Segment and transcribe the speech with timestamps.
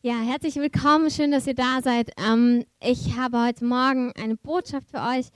[0.00, 1.10] Ja, herzlich willkommen.
[1.10, 2.12] Schön, dass ihr da seid.
[2.24, 5.26] Ähm, ich habe heute Morgen eine Botschaft für euch,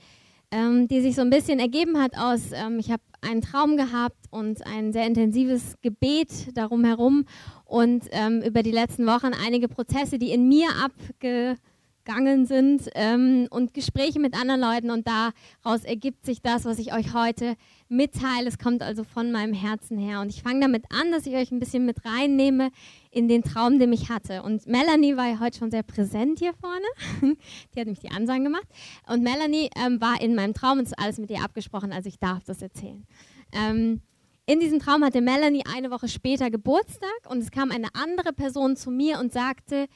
[0.51, 4.15] ähm, die sich so ein bisschen ergeben hat aus, ähm, ich habe einen Traum gehabt
[4.31, 7.25] und ein sehr intensives Gebet darum herum
[7.65, 11.57] und ähm, über die letzten Wochen einige Prozesse, die in mir abge
[12.03, 16.93] gegangen sind ähm, und Gespräche mit anderen Leuten und daraus ergibt sich das, was ich
[16.93, 17.55] euch heute
[17.89, 18.47] mitteile.
[18.47, 21.51] Es kommt also von meinem Herzen her und ich fange damit an, dass ich euch
[21.51, 22.71] ein bisschen mit reinnehme
[23.11, 24.43] in den Traum, den ich hatte.
[24.43, 26.85] Und Melanie war ja heute schon sehr präsent hier vorne.
[27.73, 28.67] die hat nämlich die Ansagen gemacht.
[29.07, 32.19] Und Melanie ähm, war in meinem Traum und ist alles mit ihr abgesprochen, also ich
[32.19, 33.05] darf das erzählen.
[33.51, 34.01] Ähm,
[34.45, 38.75] in diesem Traum hatte Melanie eine Woche später Geburtstag und es kam eine andere Person
[38.75, 39.87] zu mir und sagte,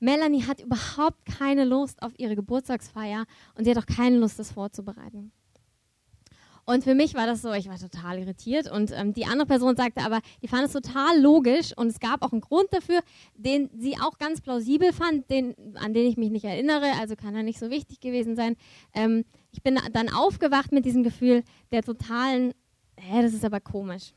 [0.00, 3.24] Melanie hat überhaupt keine Lust auf ihre Geburtstagsfeier
[3.56, 5.32] und sie hat auch keine Lust, das vorzubereiten.
[6.68, 8.70] Und für mich war das so, ich war total irritiert.
[8.70, 12.22] Und ähm, die andere Person sagte aber, die fand es total logisch und es gab
[12.22, 13.00] auch einen Grund dafür,
[13.34, 17.34] den sie auch ganz plausibel fand, den, an den ich mich nicht erinnere, also kann
[17.34, 18.54] er nicht so wichtig gewesen sein.
[18.92, 22.52] Ähm, ich bin dann aufgewacht mit diesem Gefühl der totalen,
[22.98, 24.12] hä, das ist aber komisch.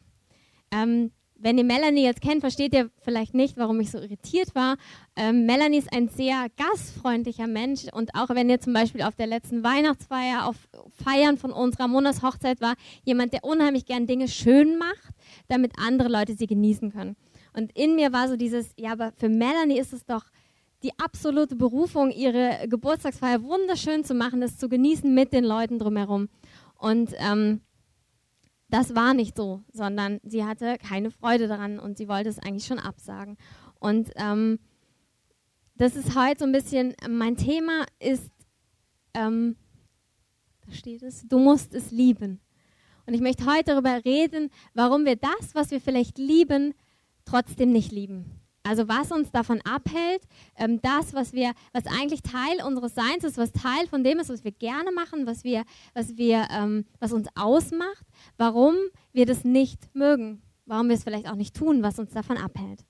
[0.71, 4.77] Ähm, wenn ihr Melanie jetzt kennt, versteht ihr vielleicht nicht, warum ich so irritiert war.
[5.15, 9.27] Ähm, Melanie ist ein sehr gastfreundlicher Mensch und auch wenn ihr zum Beispiel auf der
[9.27, 10.55] letzten Weihnachtsfeier, auf
[11.03, 15.13] Feiern von unserer Monatshochzeit war, jemand, der unheimlich gern Dinge schön macht,
[15.47, 17.15] damit andere Leute sie genießen können.
[17.53, 20.25] Und in mir war so dieses, ja, aber für Melanie ist es doch
[20.83, 26.29] die absolute Berufung, ihre Geburtstagsfeier wunderschön zu machen, das zu genießen mit den Leuten drumherum.
[26.77, 27.61] Und ähm,
[28.71, 32.65] das war nicht so, sondern sie hatte keine Freude daran und sie wollte es eigentlich
[32.65, 33.37] schon absagen.
[33.79, 34.59] Und ähm,
[35.75, 38.31] das ist heute so ein bisschen, mein Thema ist,
[39.13, 39.57] ähm,
[40.65, 42.39] da steht es, du musst es lieben.
[43.05, 46.73] Und ich möchte heute darüber reden, warum wir das, was wir vielleicht lieben,
[47.25, 48.40] trotzdem nicht lieben.
[48.63, 50.21] Also was uns davon abhält,
[50.55, 54.29] ähm, das, was wir, was eigentlich Teil unseres Seins ist, was Teil von dem ist,
[54.29, 58.05] was wir gerne machen, was wir, was wir, ähm, was uns ausmacht,
[58.37, 58.75] warum
[59.13, 62.85] wir das nicht mögen, warum wir es vielleicht auch nicht tun, was uns davon abhält.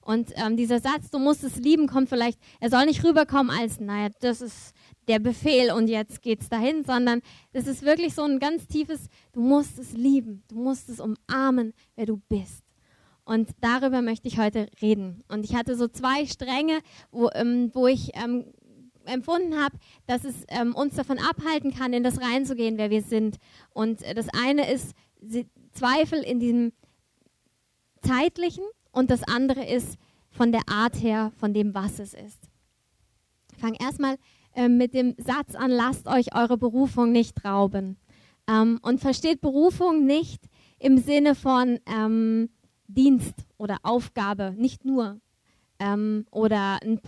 [0.00, 3.78] Und ähm, dieser Satz, du musst es lieben, kommt vielleicht, er soll nicht rüberkommen als,
[3.78, 4.72] naja, das ist
[5.06, 7.20] der Befehl und jetzt geht's dahin, sondern
[7.52, 11.74] es ist wirklich so ein ganz tiefes, du musst es lieben, du musst es umarmen,
[11.94, 12.64] wer du bist.
[13.24, 15.22] Und darüber möchte ich heute reden.
[15.28, 18.46] Und ich hatte so zwei Stränge, wo, ähm, wo ich ähm,
[19.04, 19.76] empfunden habe,
[20.06, 23.36] dass es ähm, uns davon abhalten kann, in das reinzugehen, wer wir sind.
[23.72, 24.94] Und äh, das eine ist
[25.72, 26.72] Zweifel in diesem
[28.02, 29.98] zeitlichen und das andere ist
[30.30, 32.48] von der Art her, von dem, was es ist.
[33.52, 34.16] Ich fange erstmal
[34.54, 37.98] äh, mit dem Satz an, lasst euch eure Berufung nicht rauben.
[38.48, 40.42] Ähm, und versteht Berufung nicht
[40.78, 42.48] im Sinne von, ähm,
[42.94, 45.20] Dienst oder Aufgabe, nicht nur
[45.78, 47.00] ähm, oder ein,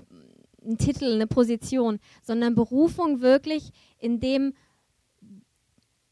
[0.65, 4.54] ein Titel, eine Position, sondern Berufung wirklich in dem,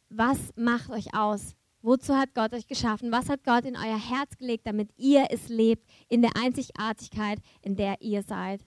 [0.09, 1.55] was macht euch aus?
[1.83, 3.11] Wozu hat Gott euch geschaffen?
[3.11, 7.77] Was hat Gott in euer Herz gelegt, damit ihr es lebt, in der Einzigartigkeit, in
[7.77, 8.61] der ihr seid?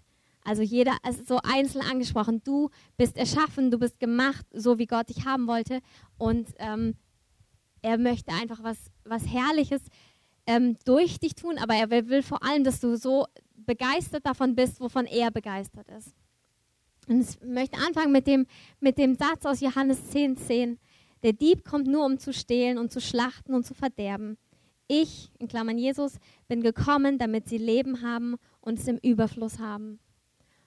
[0.43, 2.41] Also jeder ist so einzeln angesprochen.
[2.43, 5.79] Du bist erschaffen, du bist gemacht, so wie Gott dich haben wollte.
[6.17, 6.95] Und ähm,
[7.81, 9.83] er möchte einfach was, was Herrliches
[10.45, 14.55] ähm, durch dich tun, aber er will, will vor allem, dass du so begeistert davon
[14.55, 16.13] bist, wovon er begeistert ist.
[17.07, 18.45] Und ich möchte anfangen mit dem,
[18.79, 20.79] mit dem Satz aus Johannes 10, 10.
[21.21, 24.37] Der Dieb kommt nur, um zu stehlen und zu schlachten und zu verderben.
[24.87, 26.17] Ich, in Klammern Jesus,
[26.47, 29.99] bin gekommen, damit sie Leben haben und es im Überfluss haben.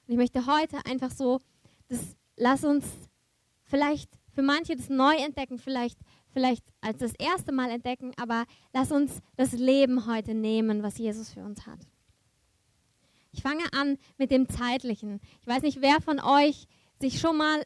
[0.06, 1.40] Und ich möchte heute einfach so,
[1.88, 2.84] das, lass uns
[3.64, 5.98] vielleicht für manche das neu entdecken, vielleicht
[6.36, 11.32] vielleicht als das erste Mal entdecken, aber lass uns das Leben heute nehmen, was Jesus
[11.32, 11.78] für uns hat.
[13.32, 15.20] Ich fange an mit dem Zeitlichen.
[15.40, 16.66] Ich weiß nicht, wer von euch
[17.00, 17.62] sich schon mal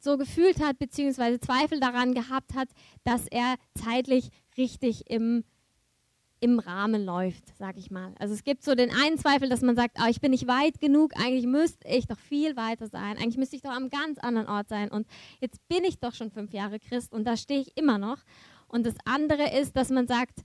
[0.00, 2.68] so gefühlt hat, beziehungsweise Zweifel daran gehabt hat,
[3.04, 5.44] dass er zeitlich richtig im
[6.40, 8.14] im Rahmen läuft, sag ich mal.
[8.18, 10.80] Also es gibt so den einen Zweifel, dass man sagt, oh, ich bin nicht weit
[10.80, 14.46] genug, eigentlich müsste ich doch viel weiter sein, eigentlich müsste ich doch am ganz anderen
[14.48, 15.06] Ort sein und
[15.40, 18.18] jetzt bin ich doch schon fünf Jahre Christ und da stehe ich immer noch.
[18.68, 20.40] Und das andere ist, dass man sagt,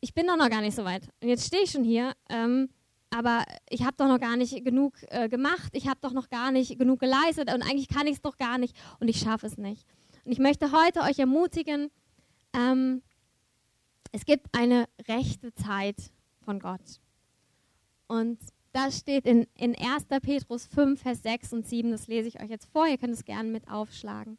[0.00, 2.68] ich bin doch noch gar nicht so weit und jetzt stehe ich schon hier, ähm,
[3.10, 6.52] aber ich habe doch noch gar nicht genug äh, gemacht, ich habe doch noch gar
[6.52, 9.56] nicht genug geleistet und eigentlich kann ich es doch gar nicht und ich schaffe es
[9.56, 9.86] nicht.
[10.24, 11.90] Und ich möchte heute euch ermutigen,
[12.52, 13.02] ähm,
[14.12, 15.96] es gibt eine rechte Zeit
[16.44, 17.00] von Gott.
[18.06, 18.38] Und
[18.72, 20.06] das steht in, in 1.
[20.22, 21.90] Petrus 5, Vers 6 und 7.
[21.90, 22.86] Das lese ich euch jetzt vor.
[22.86, 24.38] Ihr könnt es gerne mit aufschlagen.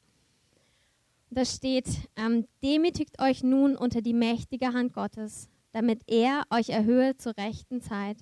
[1.31, 7.18] Da steht, ähm, demütigt euch nun unter die mächtige Hand Gottes, damit er euch erhöhe
[7.18, 8.18] zur rechten Zeit,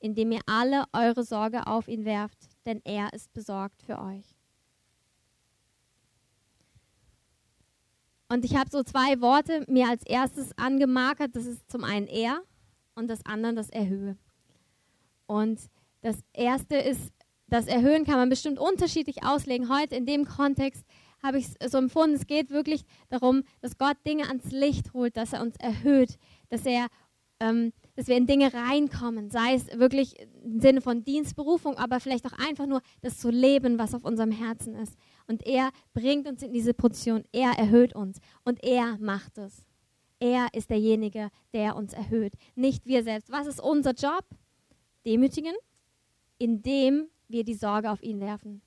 [0.00, 4.37] indem ihr alle eure Sorge auf ihn werft, denn er ist besorgt für euch.
[8.28, 11.34] Und ich habe so zwei Worte mir als erstes angemarkert.
[11.34, 12.42] Das ist zum einen er
[12.94, 14.16] und das andere das Erhöhe.
[15.26, 15.60] Und
[16.02, 17.12] das erste ist,
[17.48, 19.74] das Erhöhen kann man bestimmt unterschiedlich auslegen.
[19.74, 20.84] Heute in dem Kontext
[21.22, 25.16] habe ich es so empfunden, es geht wirklich darum, dass Gott Dinge ans Licht holt,
[25.16, 26.18] dass er uns erhöht,
[26.50, 26.86] dass er
[27.40, 30.14] ähm, dass wir in Dinge reinkommen, sei es wirklich
[30.44, 34.30] im Sinne von Dienstberufung, aber vielleicht auch einfach nur das zu leben, was auf unserem
[34.30, 34.96] Herzen ist.
[35.28, 39.66] Und er bringt uns in diese Position, er erhöht uns und er macht es.
[40.18, 43.30] Er ist derjenige, der uns erhöht, nicht wir selbst.
[43.30, 44.24] Was ist unser Job?
[45.06, 45.54] Demütigen,
[46.38, 48.62] indem wir die Sorge auf ihn werfen.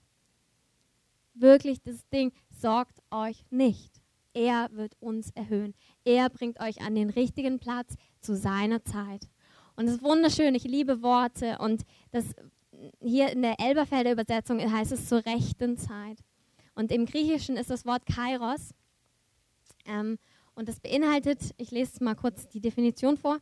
[1.33, 4.01] Wirklich das Ding, sorgt euch nicht.
[4.33, 5.73] Er wird uns erhöhen.
[6.05, 9.27] Er bringt euch an den richtigen Platz zu seiner Zeit.
[9.75, 12.35] Und es ist wunderschön, ich liebe Worte und das
[13.01, 16.19] hier in der Elberfelder Übersetzung heißt es zur rechten Zeit.
[16.75, 18.73] Und im Griechischen ist das Wort Kairos.
[19.85, 20.17] Ähm,
[20.55, 23.39] und das beinhaltet, ich lese mal kurz die Definition vor.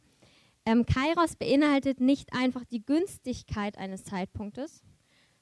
[0.66, 4.84] Ähm, Kairos beinhaltet nicht einfach die Günstigkeit eines Zeitpunktes,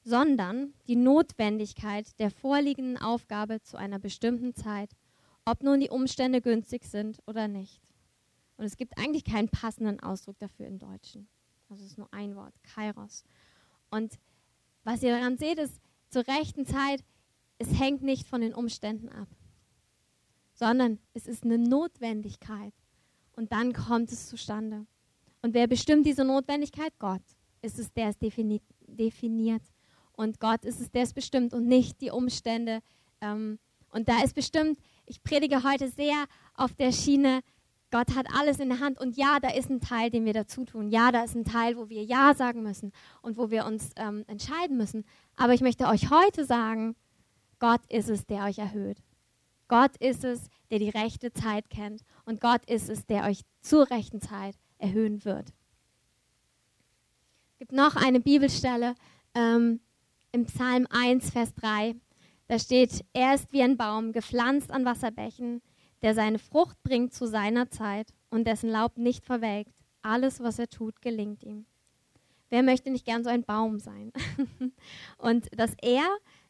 [0.04, 4.90] sondern die Notwendigkeit der vorliegenden Aufgabe zu einer bestimmten Zeit
[5.48, 7.80] ob nun die Umstände günstig sind oder nicht.
[8.58, 11.26] Und es gibt eigentlich keinen passenden Ausdruck dafür im Deutschen.
[11.70, 13.24] Also es ist nur ein Wort, Kairos.
[13.90, 14.18] Und
[14.84, 15.80] was ihr daran seht, ist,
[16.10, 17.02] zur rechten Zeit,
[17.58, 19.28] es hängt nicht von den Umständen ab,
[20.54, 22.74] sondern es ist eine Notwendigkeit.
[23.36, 24.86] Und dann kommt es zustande.
[25.42, 26.92] Und wer bestimmt diese Notwendigkeit?
[26.98, 27.22] Gott.
[27.62, 29.62] Ist es, der es definiert.
[30.12, 32.80] Und Gott ist es, der es bestimmt und nicht die Umstände.
[33.20, 33.58] Ähm,
[33.90, 34.78] und da ist bestimmt
[35.08, 37.40] ich predige heute sehr auf der Schiene,
[37.90, 40.66] Gott hat alles in der Hand und ja, da ist ein Teil, den wir dazu
[40.66, 40.90] tun.
[40.90, 44.24] Ja, da ist ein Teil, wo wir Ja sagen müssen und wo wir uns ähm,
[44.26, 45.06] entscheiden müssen.
[45.36, 46.96] Aber ich möchte euch heute sagen,
[47.58, 48.98] Gott ist es, der euch erhöht.
[49.68, 53.90] Gott ist es, der die rechte Zeit kennt und Gott ist es, der euch zur
[53.90, 55.52] rechten Zeit erhöhen wird.
[57.52, 58.94] Es gibt noch eine Bibelstelle
[59.34, 59.80] ähm,
[60.32, 61.96] im Psalm 1, Vers 3.
[62.46, 65.60] Da steht, er ist wie ein Baum, gepflanzt an Wasserbächen,
[66.02, 69.74] der seine Frucht bringt zu seiner Zeit und dessen Laub nicht verwelkt.
[70.02, 71.66] Alles, was er tut, gelingt ihm.
[72.50, 74.12] Wer möchte nicht gern so ein Baum sein?
[75.18, 76.06] und das Er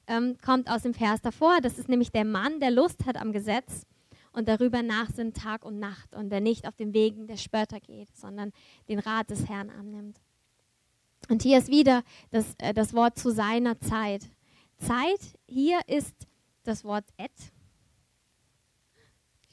[0.08, 1.60] ähm, kommt aus dem Vers davor.
[1.62, 3.86] Das ist nämlich der Mann, der Lust hat am Gesetz
[4.32, 7.80] und darüber nach sind Tag und Nacht und der nicht auf den Wegen der Spötter
[7.80, 8.52] geht, sondern
[8.88, 10.20] den Rat des Herrn annimmt.
[11.28, 14.28] Und hier ist wieder das, äh, das Wort zu seiner Zeit.
[14.78, 16.14] Zeit hier ist
[16.64, 17.32] das Wort et.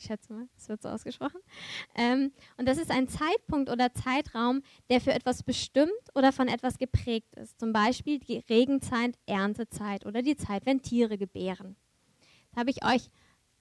[0.05, 1.39] Schätze mal, es wird so ausgesprochen.
[1.95, 6.77] Ähm, und das ist ein Zeitpunkt oder Zeitraum, der für etwas bestimmt oder von etwas
[6.77, 7.59] geprägt ist.
[7.59, 11.75] Zum Beispiel die Regenzeit, Erntezeit oder die Zeit, wenn Tiere gebären.
[12.53, 13.09] Da habe ich euch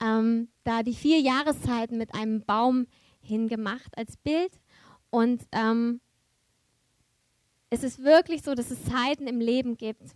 [0.01, 2.87] ähm, da die vier Jahreszeiten mit einem Baum
[3.21, 4.53] hingemacht als Bild.
[5.11, 6.01] Und ähm,
[7.71, 10.15] es ist wirklich so, dass es Zeiten im Leben gibt,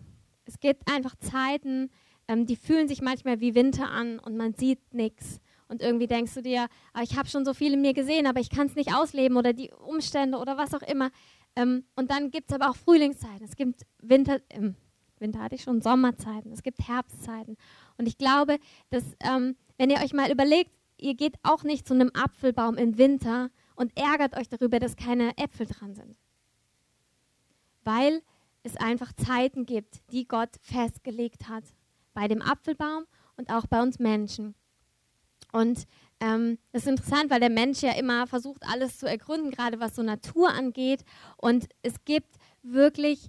[0.48, 1.90] es gibt einfach Zeiten,
[2.26, 5.40] ähm, die fühlen sich manchmal wie Winter an und man sieht nichts.
[5.68, 8.40] Und irgendwie denkst du dir, ah, ich habe schon so viel in mir gesehen, aber
[8.40, 11.10] ich kann es nicht ausleben oder die Umstände oder was auch immer.
[11.56, 13.44] Ähm, und dann gibt es aber auch Frühlingszeiten.
[13.44, 14.76] Es gibt Winter, ähm,
[15.18, 16.52] Winter hatte ich schon, Sommerzeiten.
[16.52, 17.56] Es gibt Herbstzeiten.
[17.98, 18.58] Und ich glaube,
[18.90, 22.98] dass ähm, wenn ihr euch mal überlegt, ihr geht auch nicht zu einem Apfelbaum im
[22.98, 26.16] Winter und ärgert euch darüber, dass keine Äpfel dran sind.
[27.84, 28.22] Weil
[28.62, 31.64] es einfach Zeiten gibt, die Gott festgelegt hat.
[32.14, 33.04] Bei dem Apfelbaum
[33.36, 34.54] und auch bei uns Menschen.
[35.52, 35.86] Und
[36.20, 39.96] ähm, das ist interessant, weil der Mensch ja immer versucht, alles zu ergründen, gerade was
[39.96, 41.04] so Natur angeht.
[41.36, 43.28] Und es gibt wirklich,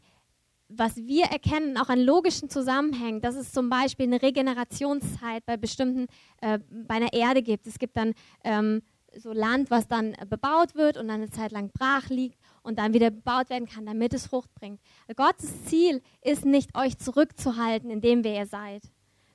[0.70, 6.08] was wir erkennen, auch an logischen Zusammenhängen, dass es zum Beispiel eine Regenerationszeit bei bestimmten,
[6.42, 7.68] äh, bei einer Erde gibt.
[7.68, 8.82] Es gibt dann ähm,
[9.18, 12.94] so Land, was dann bebaut wird und dann eine Zeit lang brach liegt und dann
[12.94, 14.80] wieder bebaut werden kann, damit es Frucht bringt.
[15.16, 18.84] Gottes Ziel ist nicht, euch zurückzuhalten, indem wer ihr seid.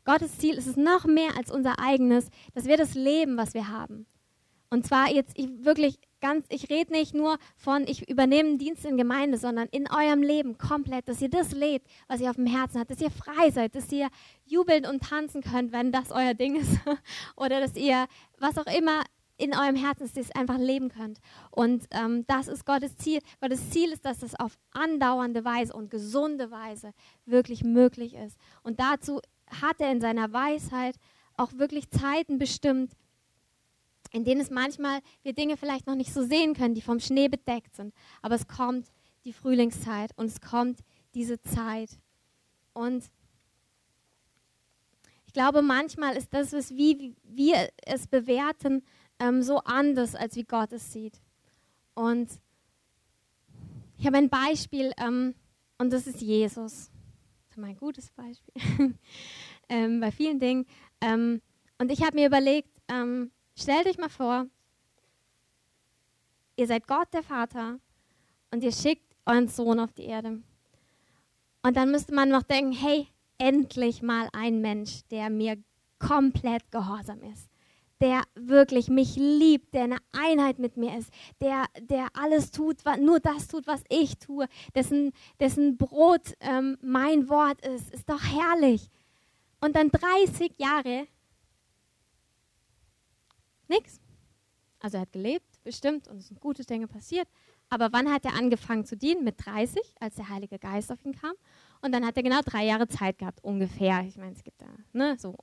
[0.04, 3.68] Gottes Ziel ist es noch mehr als unser eigenes, dass wir das leben, was wir
[3.68, 4.06] haben.
[4.70, 8.84] Und zwar jetzt ich wirklich ganz, ich rede nicht nur von, ich übernehme einen Dienst
[8.84, 12.46] in Gemeinde, sondern in eurem Leben komplett, dass ihr das lebt, was ihr auf dem
[12.46, 14.08] Herzen habt, dass ihr frei seid, dass ihr
[14.44, 16.80] jubeln und tanzen könnt, wenn das euer Ding ist.
[17.36, 18.06] Oder dass ihr,
[18.38, 19.04] was auch immer
[19.36, 21.18] in eurem Herzen ist, einfach leben könnt.
[21.50, 23.20] Und ähm, das ist Gottes Ziel.
[23.40, 26.92] Gottes Ziel ist, dass es auf andauernde Weise und gesunde Weise
[27.26, 28.38] wirklich möglich ist.
[28.62, 30.96] Und dazu hat er in seiner Weisheit
[31.36, 32.92] auch wirklich Zeiten bestimmt,
[34.12, 37.28] in denen es manchmal wir Dinge vielleicht noch nicht so sehen können, die vom Schnee
[37.28, 37.92] bedeckt sind.
[38.22, 38.86] Aber es kommt
[39.24, 40.80] die Frühlingszeit und es kommt
[41.14, 41.90] diese Zeit.
[42.72, 43.04] Und
[45.26, 48.84] ich glaube, manchmal ist das, was wie wir es bewerten,
[49.18, 51.20] ähm, so anders, als wie Gott es sieht.
[51.94, 52.28] Und
[53.98, 55.34] ich habe ein Beispiel ähm,
[55.78, 56.90] und das ist Jesus.
[57.54, 58.52] Ist mein gutes Beispiel
[59.68, 60.66] ähm, bei vielen Dingen.
[61.00, 61.40] Ähm,
[61.78, 64.46] und ich habe mir überlegt, ähm, stellt euch mal vor,
[66.56, 67.78] ihr seid Gott der Vater
[68.50, 70.42] und ihr schickt euren Sohn auf die Erde.
[71.62, 73.06] Und dann müsste man noch denken, hey,
[73.38, 75.56] endlich mal ein Mensch, der mir
[76.00, 77.48] komplett gehorsam ist,
[78.04, 83.18] der wirklich mich liebt, der eine Einheit mit mir ist, der, der alles tut, nur
[83.18, 88.90] das tut, was ich tue, dessen, dessen Brot ähm, mein Wort ist, ist doch herrlich.
[89.58, 91.06] Und dann 30 Jahre,
[93.68, 94.02] nichts.
[94.80, 97.26] Also er hat gelebt, bestimmt, und es sind gute Dinge passiert.
[97.70, 99.24] Aber wann hat er angefangen zu dienen?
[99.24, 101.32] Mit 30, als der Heilige Geist auf ihn kam.
[101.80, 104.04] Und dann hat er genau drei Jahre Zeit gehabt, ungefähr.
[104.06, 105.38] Ich meine, es gibt da ne, so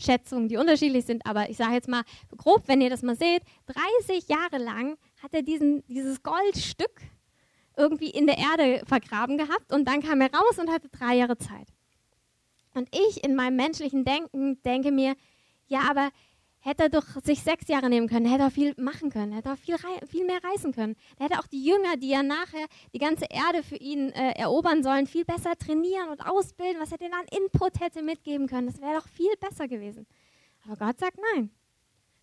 [0.00, 2.02] Schätzungen, die unterschiedlich sind, aber ich sage jetzt mal
[2.36, 3.42] grob, wenn ihr das mal seht,
[4.00, 7.02] 30 Jahre lang hat er diesen, dieses Goldstück
[7.76, 11.38] irgendwie in der Erde vergraben gehabt und dann kam er raus und hatte drei Jahre
[11.38, 11.68] Zeit.
[12.74, 15.16] Und ich in meinem menschlichen Denken denke mir,
[15.66, 16.10] ja, aber
[16.68, 19.56] hätte er doch sich sechs Jahre nehmen können, hätte er viel machen können, hätte er
[19.56, 20.96] viel, viel mehr reisen können.
[21.18, 24.82] Er hätte auch die Jünger, die ja nachher die ganze Erde für ihn äh, erobern
[24.82, 28.66] sollen, viel besser trainieren und ausbilden, was er denen an Input hätte mitgeben können.
[28.66, 30.06] Das wäre doch viel besser gewesen.
[30.64, 31.50] Aber Gott sagt nein.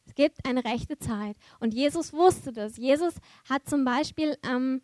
[0.05, 1.35] Es gibt eine rechte Zeit.
[1.59, 2.77] Und Jesus wusste das.
[2.77, 3.15] Jesus
[3.49, 4.83] hat zum Beispiel, ähm,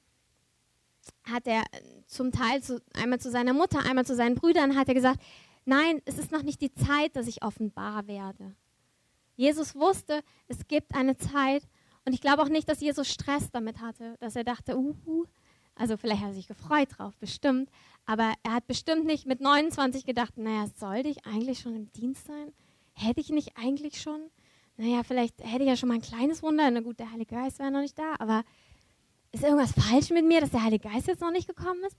[1.24, 1.64] hat er
[2.08, 5.22] zum Teil zu, einmal zu seiner Mutter, einmal zu seinen Brüdern, hat er gesagt,
[5.66, 8.56] nein, es ist noch nicht die Zeit, dass ich offenbar werde.
[9.42, 11.64] Jesus wusste, es gibt eine Zeit
[12.06, 15.26] und ich glaube auch nicht, dass Jesus Stress damit hatte, dass er dachte, uhu,
[15.74, 17.72] also vielleicht hat er sich gefreut drauf, bestimmt,
[18.06, 22.28] aber er hat bestimmt nicht mit 29 gedacht, naja, sollte ich eigentlich schon im Dienst
[22.28, 22.54] sein?
[22.94, 24.30] Hätte ich nicht eigentlich schon?
[24.78, 27.58] Naja, vielleicht hätte ich ja schon mal ein kleines Wunder, na gut, der Heilige Geist
[27.58, 28.44] wäre noch nicht da, aber
[29.32, 31.98] ist irgendwas falsch mit mir, dass der Heilige Geist jetzt noch nicht gekommen ist?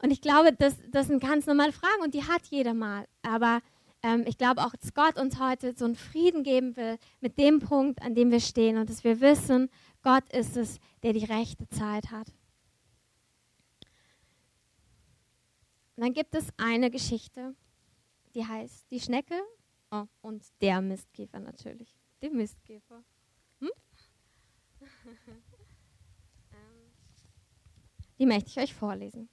[0.00, 3.60] Und ich glaube, das, das sind ganz normale Fragen und die hat jeder mal, aber
[4.02, 7.58] ähm, ich glaube auch, dass Gott uns heute so einen Frieden geben will mit dem
[7.58, 9.70] Punkt, an dem wir stehen und dass wir wissen,
[10.02, 12.28] Gott ist es, der die rechte Zeit hat.
[15.96, 17.56] Und dann gibt es eine Geschichte,
[18.34, 19.34] die heißt Die Schnecke
[19.90, 21.96] oh, und der Mistkäfer natürlich.
[22.22, 23.02] Der Mistkäfer.
[23.60, 23.70] Hm?
[26.50, 26.92] Ähm,
[28.18, 29.28] die möchte ich euch vorlesen.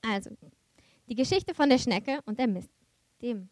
[0.00, 0.30] Also,
[1.08, 2.81] die Geschichte von der Schnecke und der Mist
[3.22, 3.48] dem.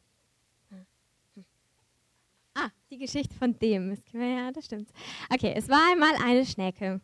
[2.55, 3.97] Ah, die Geschichte von dem.
[4.13, 4.91] Ja, das stimmt.
[5.33, 7.01] Okay, es war einmal eine Schnecke,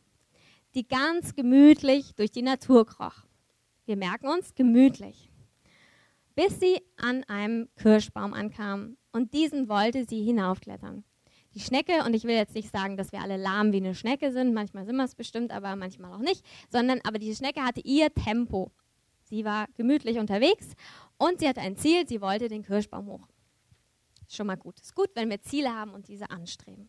[0.74, 3.24] die ganz gemütlich durch die Natur kroch.
[3.86, 5.30] Wir merken uns, gemütlich.
[6.34, 11.04] Bis sie an einem Kirschbaum ankam und diesen wollte sie hinaufklettern.
[11.54, 14.30] Die Schnecke, und ich will jetzt nicht sagen, dass wir alle lahm wie eine Schnecke
[14.32, 17.80] sind, manchmal sind wir es bestimmt, aber manchmal auch nicht, sondern aber die Schnecke hatte
[17.80, 18.72] ihr Tempo.
[19.28, 20.74] Sie war gemütlich unterwegs
[21.18, 23.26] und sie hatte ein Ziel, sie wollte den Kirschbaum hoch.
[24.28, 24.78] Schon mal gut.
[24.80, 26.88] Ist gut, wenn wir Ziele haben und diese anstreben.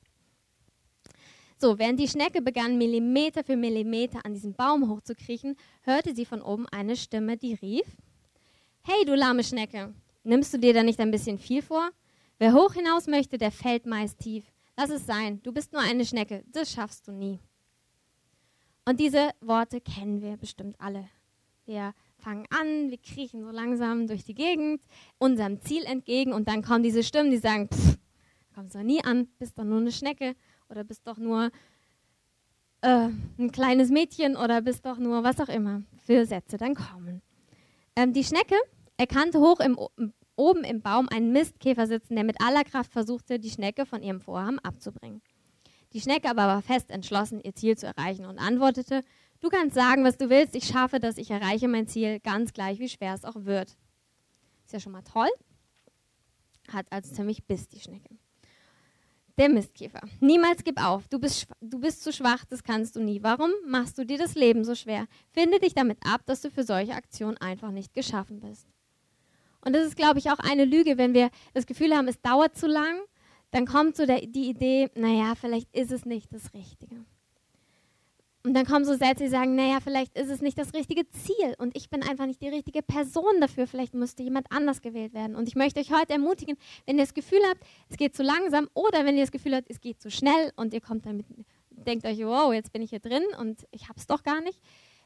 [1.60, 6.42] So, während die Schnecke begann, Millimeter für Millimeter an diesem Baum hochzukriechen, hörte sie von
[6.42, 7.98] oben eine Stimme, die rief:
[8.84, 11.90] Hey, du lahme Schnecke, nimmst du dir da nicht ein bisschen viel vor?
[12.38, 14.46] Wer hoch hinaus möchte, der fällt meist tief.
[14.76, 17.40] Lass es sein, du bist nur eine Schnecke, das schaffst du nie.
[18.86, 21.10] Und diese Worte kennen wir bestimmt alle.
[21.66, 24.82] Wir fangen an, wir kriechen so langsam durch die Gegend,
[25.18, 27.98] unserem Ziel entgegen und dann kommen diese Stimmen, die sagen, pff,
[28.54, 30.36] kommst doch nie an, bist doch nur eine Schnecke
[30.70, 31.52] oder bist doch nur
[32.82, 37.22] äh, ein kleines Mädchen oder bist doch nur was auch immer für Sätze dann kommen.
[37.96, 38.56] Ähm, die Schnecke
[38.98, 39.78] erkannte hoch im,
[40.36, 44.22] oben im Baum einen Mistkäfer sitzen, der mit aller Kraft versuchte, die Schnecke von ihrem
[44.22, 45.22] Vorhaben abzubringen.
[45.94, 49.04] Die Schnecke aber war fest entschlossen, ihr Ziel zu erreichen und antwortete,
[49.40, 50.56] Du kannst sagen, was du willst.
[50.56, 53.78] Ich schaffe das, ich erreiche mein Ziel, ganz gleich, wie schwer es auch wird.
[54.66, 55.30] Ist ja schon mal toll.
[56.72, 58.18] Hat also ziemlich Biss, die Schnecke.
[59.38, 60.02] Der Mistkäfer.
[60.20, 61.08] Niemals gib auf.
[61.10, 63.22] Du bist, du bist zu schwach, das kannst du nie.
[63.22, 65.06] Warum machst du dir das Leben so schwer?
[65.32, 68.68] Finde dich damit ab, dass du für solche Aktionen einfach nicht geschaffen bist.
[69.62, 72.58] Und das ist, glaube ich, auch eine Lüge, wenn wir das Gefühl haben, es dauert
[72.58, 73.00] zu lang,
[73.52, 77.06] dann kommt so der, die Idee, naja, vielleicht ist es nicht das Richtige.
[78.48, 81.54] Und dann kommen so Sätze, die sagen, naja, vielleicht ist es nicht das richtige Ziel
[81.58, 85.36] und ich bin einfach nicht die richtige Person dafür, vielleicht müsste jemand anders gewählt werden.
[85.36, 88.70] Und ich möchte euch heute ermutigen, wenn ihr das Gefühl habt, es geht zu langsam
[88.74, 91.26] oder wenn ihr das Gefühl habt, es geht zu schnell und ihr kommt damit,
[91.72, 94.62] denkt euch, wow, jetzt bin ich hier drin und ich habe es doch gar nicht.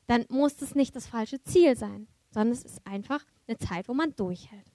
[0.06, 3.96] dann muss das nicht das falsche Ziel sein, sondern es ist einfach eine Zeit, wo
[3.96, 4.68] man durchhält.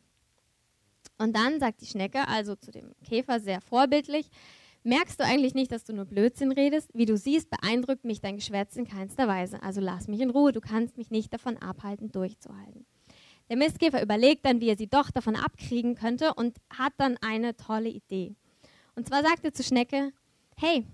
[1.18, 4.28] Und dann sagt die Schnecke, also zu dem Käfer sehr vorbildlich,
[4.86, 6.90] merkst du eigentlich nicht, dass du nur Blödsinn redest?
[6.94, 9.62] Wie du siehst, beeindruckt mich dein Geschwätz in keinster Weise.
[9.62, 12.86] Also lass mich in Ruhe, du kannst mich nicht davon abhalten, durchzuhalten.
[13.48, 17.56] Der Mistkäfer überlegt dann, wie er sie doch davon abkriegen könnte und hat dann eine
[17.56, 18.34] tolle Idee.
[18.94, 20.12] Und zwar sagt er zu Schnecke,
[20.56, 20.86] hey,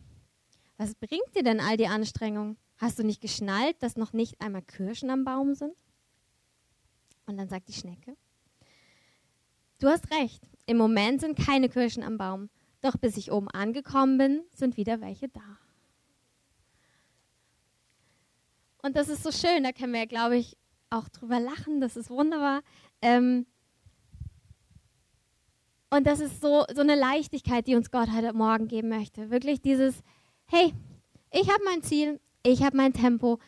[0.76, 2.56] was bringt dir denn all die Anstrengung?
[2.78, 5.76] Hast du nicht geschnallt, dass noch nicht einmal Kirschen am Baum sind?
[7.26, 8.16] Und dann sagt die Schnecke,
[9.78, 12.50] du hast recht, im Moment sind keine Kirschen am Baum,
[12.82, 15.58] doch bis ich oben angekommen bin, sind wieder welche da.
[18.82, 20.56] Und das ist so schön, da können wir, glaube ich,
[20.90, 22.62] auch drüber lachen, das ist wunderbar.
[23.00, 23.46] Ähm
[25.90, 29.30] und das ist so, so eine Leichtigkeit, die uns Gott heute Morgen geben möchte.
[29.30, 30.02] Wirklich dieses,
[30.46, 30.72] hey,
[31.30, 33.38] ich habe mein Ziel, ich habe mein Tempo.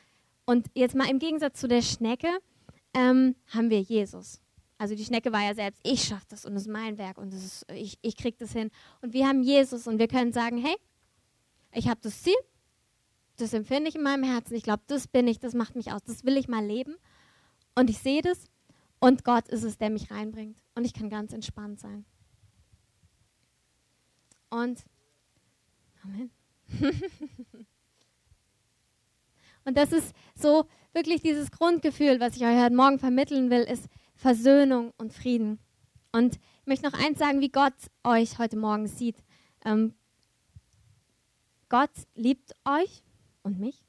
[0.44, 2.28] Und jetzt mal im Gegensatz zu der Schnecke
[2.94, 4.43] ähm, haben wir Jesus.
[4.78, 7.32] Also die Schnecke war ja selbst, ich schaffe das und es ist mein Werk und
[7.32, 8.70] ist, ich, ich kriege das hin.
[9.02, 10.76] Und wir haben Jesus und wir können sagen, hey,
[11.72, 12.34] ich habe das Ziel,
[13.36, 16.02] das empfinde ich in meinem Herzen, ich glaube, das bin ich, das macht mich aus,
[16.02, 16.96] das will ich mal leben.
[17.74, 18.46] Und ich sehe das
[19.00, 20.58] und Gott ist es, der mich reinbringt.
[20.74, 22.04] Und ich kann ganz entspannt sein.
[24.50, 24.84] Und
[26.04, 26.30] Amen.
[29.64, 33.88] und das ist so wirklich dieses Grundgefühl, was ich euch heute Morgen vermitteln will, ist
[34.14, 35.58] Versöhnung und Frieden.
[36.12, 39.16] Und ich möchte noch eins sagen, wie Gott euch heute Morgen sieht.
[39.64, 39.94] Ähm,
[41.68, 43.02] Gott liebt euch
[43.42, 43.84] und mich.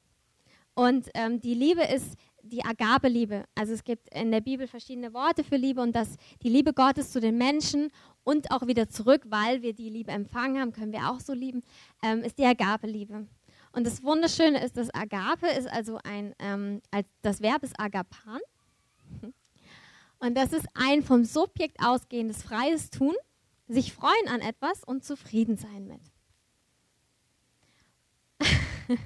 [0.74, 3.44] Und ähm, die Liebe ist die Agape-Liebe.
[3.54, 7.10] Also es gibt in der Bibel verschiedene Worte für Liebe und das, die Liebe Gottes
[7.12, 7.90] zu den Menschen
[8.24, 11.62] und auch wieder zurück, weil wir die Liebe empfangen haben, können wir auch so lieben,
[12.02, 13.26] ähm, ist die Agape-Liebe.
[13.72, 16.80] Und das Wunderschöne ist, dass Agape ist also ein, ähm,
[17.22, 18.40] das Verb ist Agapan.
[20.18, 23.14] Und das ist ein vom Subjekt ausgehendes freies Tun,
[23.68, 26.00] sich freuen an etwas und zufrieden sein mit.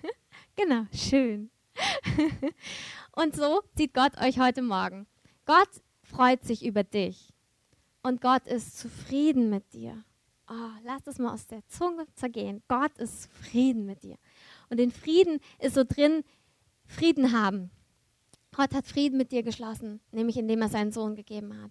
[0.57, 1.51] genau, schön.
[3.13, 5.07] und so sieht Gott euch heute Morgen.
[5.47, 5.69] Gott
[6.03, 7.33] freut sich über dich
[8.03, 10.05] und Gott ist zufrieden mit dir.
[10.49, 12.63] Oh, lass das mal aus der Zunge zergehen.
[12.67, 14.19] Gott ist zufrieden mit dir.
[14.69, 16.25] Und in Frieden ist so drin,
[16.87, 17.71] Frieden haben.
[18.61, 21.71] Gott hat Frieden mit dir geschlossen, nämlich indem er seinen Sohn gegeben hat.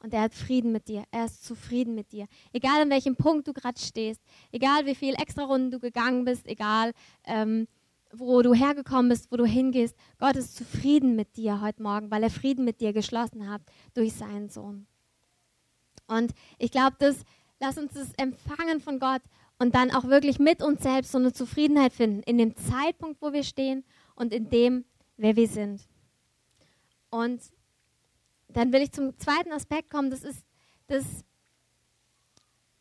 [0.00, 1.04] Und er hat Frieden mit dir.
[1.10, 2.26] Er ist zufrieden mit dir.
[2.52, 4.20] Egal an welchem Punkt du gerade stehst,
[4.52, 6.92] egal wie viel extra Runden du gegangen bist, egal
[7.24, 7.66] ähm,
[8.12, 12.22] wo du hergekommen bist, wo du hingehst, Gott ist zufrieden mit dir heute Morgen, weil
[12.22, 13.62] er Frieden mit dir geschlossen hat
[13.94, 14.86] durch seinen Sohn.
[16.08, 17.24] Und ich glaube, das,
[17.58, 19.22] lass uns das empfangen von Gott
[19.58, 23.32] und dann auch wirklich mit uns selbst so eine Zufriedenheit finden, in dem Zeitpunkt, wo
[23.32, 23.82] wir stehen
[24.14, 24.84] und in dem,
[25.16, 25.88] wer wir sind.
[27.10, 27.42] Und
[28.48, 30.44] dann will ich zum zweiten Aspekt kommen, das ist
[30.86, 31.04] das,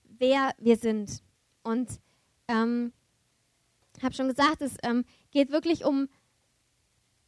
[0.04, 1.22] wer wir sind.
[1.64, 2.00] Und
[2.48, 2.94] ähm,
[3.98, 6.08] ich habe schon gesagt, es ähm, geht wirklich um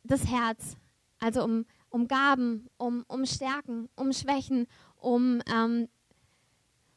[0.03, 0.77] das Herz,
[1.19, 5.89] also um, um Gaben, um, um Stärken, um Schwächen, um ähm,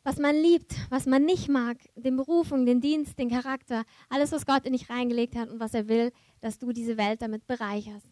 [0.05, 4.47] was man liebt, was man nicht mag, den Berufung, den Dienst, den Charakter, alles, was
[4.47, 8.12] Gott in dich reingelegt hat und was er will, dass du diese Welt damit bereicherst.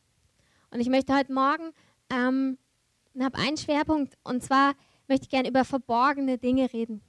[0.71, 1.73] Und ich möchte heute Morgen,
[2.11, 2.59] ähm,
[3.19, 4.75] habe einen Schwerpunkt, und zwar
[5.09, 7.03] möchte ich gerne über verborgene Dinge reden.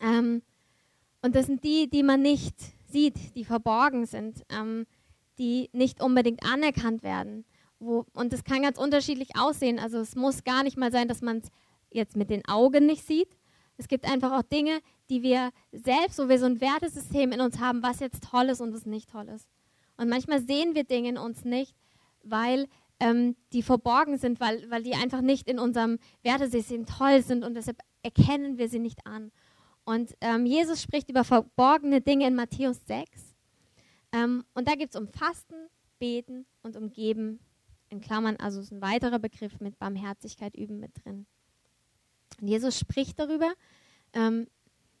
[0.00, 0.42] Ähm,
[1.22, 2.54] und das sind die, die man nicht
[2.88, 4.86] sieht, die verborgen sind, ähm,
[5.38, 7.44] die nicht unbedingt anerkannt werden.
[7.78, 9.78] Wo, und das kann ganz unterschiedlich aussehen.
[9.78, 11.50] Also es muss gar nicht mal sein, dass man es
[11.90, 13.36] jetzt mit den Augen nicht sieht.
[13.76, 17.58] Es gibt einfach auch Dinge, die wir selbst, wo wir so ein Wertesystem in uns
[17.58, 19.46] haben, was jetzt toll ist und was nicht toll ist.
[19.98, 21.76] Und manchmal sehen wir Dinge in uns nicht,
[22.30, 22.68] weil
[23.00, 27.54] ähm, die verborgen sind, weil, weil die einfach nicht in unserem Wertesystem toll sind und
[27.54, 29.32] deshalb erkennen wir sie nicht an.
[29.84, 33.34] Und ähm, Jesus spricht über verborgene Dinge in Matthäus 6.
[34.12, 37.40] Ähm, und da geht es um Fasten, Beten und um Geben.
[37.88, 41.26] In Klammern, also ist ein weiterer Begriff mit Barmherzigkeit üben mit drin.
[42.40, 43.52] Und Jesus spricht darüber.
[44.12, 44.48] Ähm,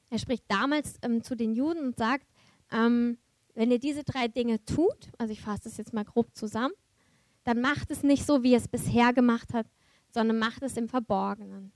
[0.08, 2.26] er spricht damals ähm, zu den Juden und sagt,
[2.70, 3.18] ähm,
[3.54, 6.74] wenn ihr diese drei Dinge tut, also ich fasse das jetzt mal grob zusammen,
[7.46, 9.66] dann macht es nicht so, wie es bisher gemacht hat,
[10.10, 11.72] sondern macht es im Verborgenen.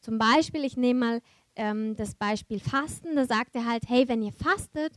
[0.00, 1.20] Zum Beispiel, ich nehme mal
[1.56, 4.92] ähm, das Beispiel Fasten, da sagt er halt, hey, wenn ihr fastet,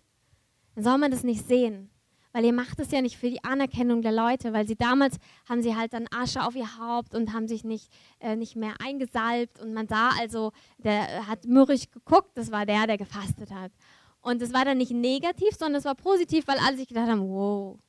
[0.76, 1.90] dann soll man das nicht sehen,
[2.34, 5.16] weil ihr macht es ja nicht für die Anerkennung der Leute, weil sie damals
[5.48, 8.74] haben sie halt dann Asche auf ihr Haupt und haben sich nicht, äh, nicht mehr
[8.86, 13.72] eingesalbt und man sah also, der hat mürrisch geguckt, das war der, der gefastet hat.
[14.20, 17.30] Und es war dann nicht negativ, sondern es war positiv, weil alle sich gedacht haben,
[17.30, 17.80] wow,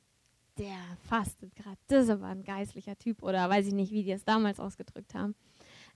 [0.57, 4.11] der fastet gerade, das ist aber ein geistlicher Typ oder weiß ich nicht, wie die
[4.11, 5.35] es damals ausgedrückt haben.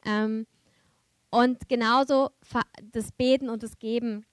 [0.06, 0.48] Ähm,
[1.30, 2.30] und genauso
[2.92, 4.26] das Beten und das Geben.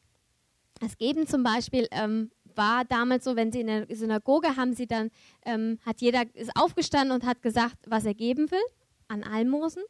[0.81, 4.87] Das Geben zum Beispiel ähm, war damals so, wenn sie in der Synagoge haben sie
[4.87, 5.11] dann,
[5.45, 8.63] ähm, hat jeder ist aufgestanden und hat gesagt, was er geben will
[9.09, 9.83] an Almosen.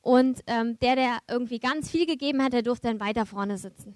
[0.00, 3.94] Und ähm, der, der irgendwie ganz viel gegeben hat, der durfte dann weiter vorne sitzen.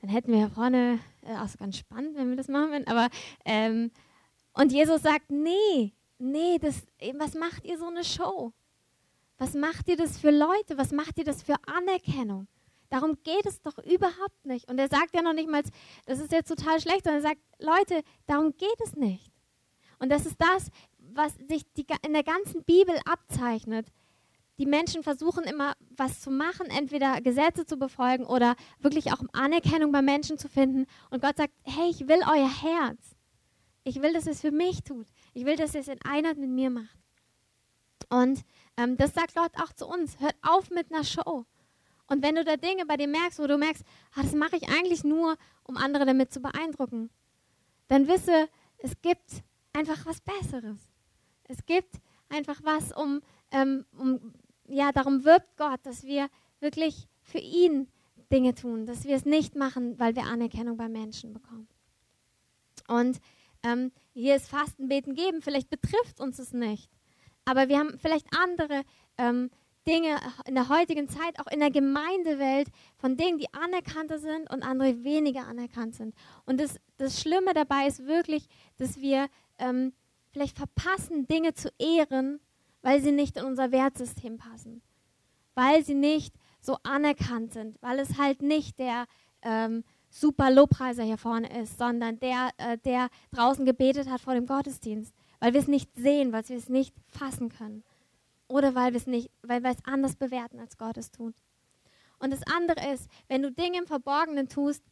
[0.00, 3.08] Dann hätten wir vorne, äh, auch so ganz spannend, wenn wir das machen würden, aber
[3.44, 3.90] ähm,
[4.56, 8.52] und Jesus sagt, nee, nee, das, was macht ihr so eine Show?
[9.36, 10.78] Was macht ihr das für Leute?
[10.78, 12.48] Was macht ihr das für Anerkennung?
[12.88, 14.66] Darum geht es doch überhaupt nicht.
[14.70, 15.62] Und er sagt ja noch nicht mal,
[16.06, 19.30] das ist jetzt total schlecht, sondern er sagt, Leute, darum geht es nicht.
[19.98, 23.88] Und das ist das, was sich die, in der ganzen Bibel abzeichnet.
[24.56, 29.92] Die Menschen versuchen immer, was zu machen, entweder Gesetze zu befolgen oder wirklich auch Anerkennung
[29.92, 30.86] bei Menschen zu finden.
[31.10, 33.15] Und Gott sagt, hey, ich will euer Herz.
[33.86, 35.06] Ich will, dass es für mich tut.
[35.32, 36.98] Ich will, dass es in Einheit mit mir macht.
[38.08, 38.44] Und
[38.76, 40.18] ähm, das sagt Gott auch zu uns.
[40.18, 41.46] Hört auf mit einer Show.
[42.08, 43.84] Und wenn du da Dinge bei dir merkst, wo du merkst,
[44.16, 47.10] ah, das mache ich eigentlich nur, um andere damit zu beeindrucken,
[47.86, 50.80] dann wisse, es gibt einfach was Besseres.
[51.44, 53.22] Es gibt einfach was, um,
[53.52, 54.34] ähm, um
[54.66, 57.86] ja, darum wirbt Gott, dass wir wirklich für ihn
[58.32, 61.68] Dinge tun, dass wir es nicht machen, weil wir Anerkennung bei Menschen bekommen.
[62.88, 63.20] Und
[63.66, 66.90] ähm, hier ist Fastenbeten geben, vielleicht betrifft uns es nicht,
[67.44, 68.82] aber wir haben vielleicht andere
[69.18, 69.50] ähm,
[69.86, 74.62] Dinge in der heutigen Zeit, auch in der Gemeindewelt, von Dingen, die anerkannter sind und
[74.62, 76.14] andere weniger anerkannt sind.
[76.44, 78.48] Und das, das Schlimme dabei ist wirklich,
[78.78, 79.92] dass wir ähm,
[80.30, 82.40] vielleicht verpassen, Dinge zu ehren,
[82.82, 84.82] weil sie nicht in unser Wertsystem passen,
[85.54, 89.06] weil sie nicht so anerkannt sind, weil es halt nicht der
[89.42, 89.84] ähm,
[90.20, 95.14] super Lobpreiser hier vorne ist, sondern der, äh, der draußen gebetet hat vor dem Gottesdienst,
[95.40, 97.84] weil wir es nicht sehen, weil wir es nicht fassen können
[98.48, 101.34] oder weil wir es nicht, weil wir es anders bewerten, als Gott es tut.
[102.18, 104.82] Und das andere ist, wenn du Dinge im Verborgenen tust,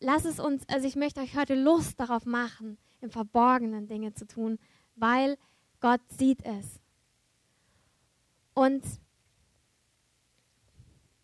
[0.00, 4.26] lass es uns, also ich möchte euch heute Lust darauf machen, im Verborgenen Dinge zu
[4.26, 4.58] tun,
[4.96, 5.38] weil
[5.80, 6.78] Gott sieht es.
[8.52, 8.84] Und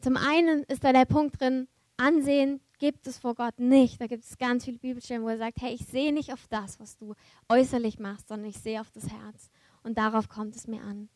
[0.00, 4.00] zum einen ist da der Punkt drin, Ansehen gibt es vor Gott nicht.
[4.00, 6.78] Da gibt es ganz viele Bibelstellen, wo er sagt, hey, ich sehe nicht auf das,
[6.80, 7.14] was du
[7.48, 9.50] äußerlich machst, sondern ich sehe auf das Herz.
[9.82, 11.08] Und darauf kommt es mir an.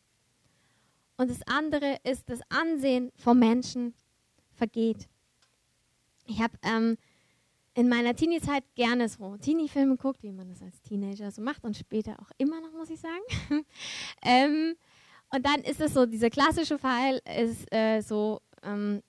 [1.17, 3.93] Und das andere ist, das Ansehen vom Menschen
[4.51, 5.07] vergeht.
[6.25, 6.97] Ich habe ähm,
[7.75, 11.77] in meiner Teenie-Zeit gerne so Teenie-Filme geguckt, wie man das als Teenager so macht und
[11.77, 13.23] später auch immer noch, muss ich sagen.
[14.23, 14.75] ähm,
[15.33, 19.01] und dann ist es so, dieser klassische Fall ist äh, so, ähm,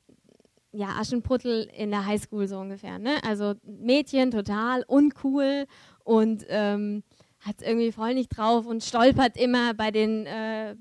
[0.75, 2.99] ja, Aschenputtel in der Highschool so ungefähr.
[2.99, 3.23] Ne?
[3.25, 5.67] Also Mädchen total uncool
[6.03, 7.03] und ähm,
[7.41, 10.75] hat es irgendwie voll nicht drauf und stolpert immer bei den äh,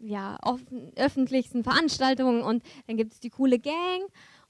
[0.00, 0.38] ja,
[0.96, 4.02] öffentlichsten Veranstaltungen und dann gibt es die coole Gang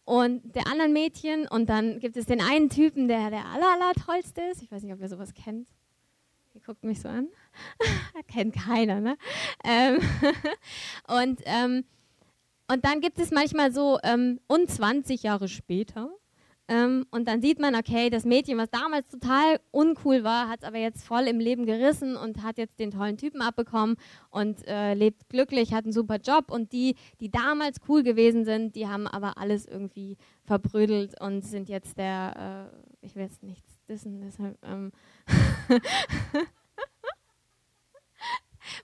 [0.04, 3.92] und der anderen Mädchen und dann gibt es den einen Typen, der der aller, aller
[3.94, 4.62] tollste ist.
[4.62, 5.68] Ich weiß nicht, ob ihr sowas kennt.
[6.54, 7.28] Ihr guckt mich so an.
[8.26, 9.16] Kennt keiner, ne?
[9.64, 10.00] Ähm
[11.08, 11.84] und, ähm,
[12.70, 16.10] und dann gibt es manchmal so, ähm, und 20 Jahre später,
[16.70, 20.68] ähm, und dann sieht man, okay, das Mädchen, was damals total uncool war, hat es
[20.68, 23.96] aber jetzt voll im Leben gerissen und hat jetzt den tollen Typen abbekommen
[24.30, 26.50] und äh, lebt glücklich, hat einen super Job.
[26.50, 31.70] Und die, die damals cool gewesen sind, die haben aber alles irgendwie verbrödelt und sind
[31.70, 34.58] jetzt der, äh, ich will jetzt nichts wissen, deshalb.
[34.62, 34.92] Ähm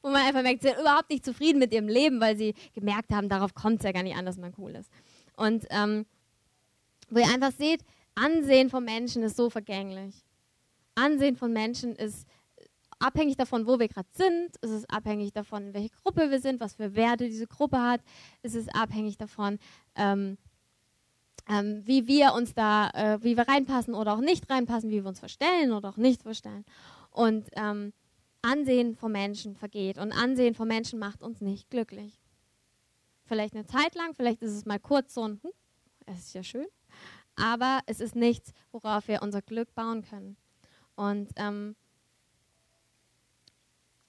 [0.03, 3.12] wo man einfach merkt, sie sind überhaupt nicht zufrieden mit ihrem Leben, weil sie gemerkt
[3.12, 4.90] haben, darauf kommt es ja gar nicht an, dass man cool ist.
[5.37, 6.07] Und ähm,
[7.11, 7.81] wo ihr einfach seht,
[8.14, 10.14] Ansehen von Menschen ist so vergänglich.
[10.94, 12.29] Ansehen von Menschen ist
[12.99, 14.57] abhängig davon, wo wir gerade sind.
[14.61, 18.01] Es ist abhängig davon, welche Gruppe wir sind, was für Werte diese Gruppe hat.
[18.42, 19.59] Es ist abhängig davon,
[19.97, 20.38] ähm,
[21.49, 25.09] ähm, wie wir uns da, äh, wie wir reinpassen oder auch nicht reinpassen, wie wir
[25.09, 26.64] uns verstellen oder auch nicht verstellen.
[27.11, 27.92] Und ähm,
[28.44, 32.20] Ansehen von Menschen vergeht und Ansehen von Menschen macht uns nicht glücklich.
[33.24, 35.50] Vielleicht eine Zeit lang, vielleicht ist es mal kurz so ein, hm,
[36.07, 36.66] es ist ja schön
[37.37, 40.37] aber es ist nichts, worauf wir unser Glück bauen können.
[40.96, 41.74] Und, ähm,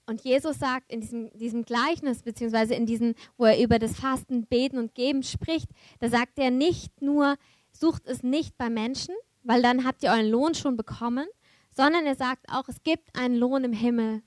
[0.06, 4.46] und Jesus sagt in diesem, diesem Gleichnis, beziehungsweise in diesem, wo er über das Fasten,
[4.46, 5.68] Beten und Geben spricht,
[5.98, 7.36] da sagt er nicht nur,
[7.72, 11.26] sucht es nicht bei Menschen, weil dann habt ihr euren Lohn schon bekommen,
[11.72, 14.22] sondern er sagt auch, es gibt einen Lohn im Himmel,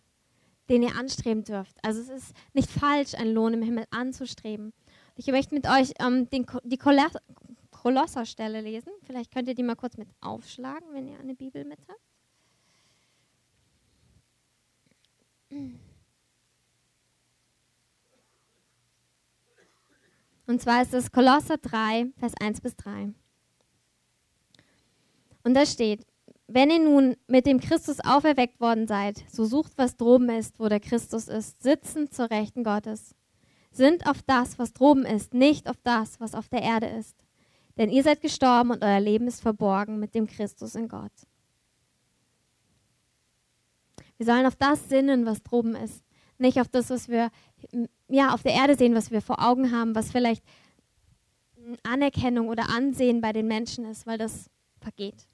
[0.69, 1.75] den ihr anstreben dürft.
[1.83, 4.71] Also es ist nicht falsch, einen Lohn im Himmel anzustreben.
[5.15, 6.79] Ich möchte mit euch ähm, den, die
[7.71, 8.93] Kolosserstelle lesen.
[9.03, 11.99] Vielleicht könnt ihr die mal kurz mit aufschlagen, wenn ihr eine Bibel mit habt.
[20.45, 23.13] Und zwar ist es Kolosser 3, Vers 1 bis 3.
[25.43, 26.05] Und da steht,
[26.51, 30.67] wenn ihr nun mit dem Christus auferweckt worden seid, so sucht, was droben ist, wo
[30.67, 33.13] der Christus ist, sitzend zur Rechten Gottes.
[33.71, 37.15] Sind auf das, was droben ist, nicht auf das, was auf der Erde ist.
[37.77, 41.11] Denn ihr seid gestorben und euer Leben ist verborgen mit dem Christus in Gott.
[44.17, 46.03] Wir sollen auf das sinnen, was droben ist.
[46.39, 47.29] Nicht auf das, was wir
[48.07, 50.43] ja, auf der Erde sehen, was wir vor Augen haben, was vielleicht
[51.83, 54.49] Anerkennung oder Ansehen bei den Menschen ist, weil das
[54.81, 55.28] vergeht.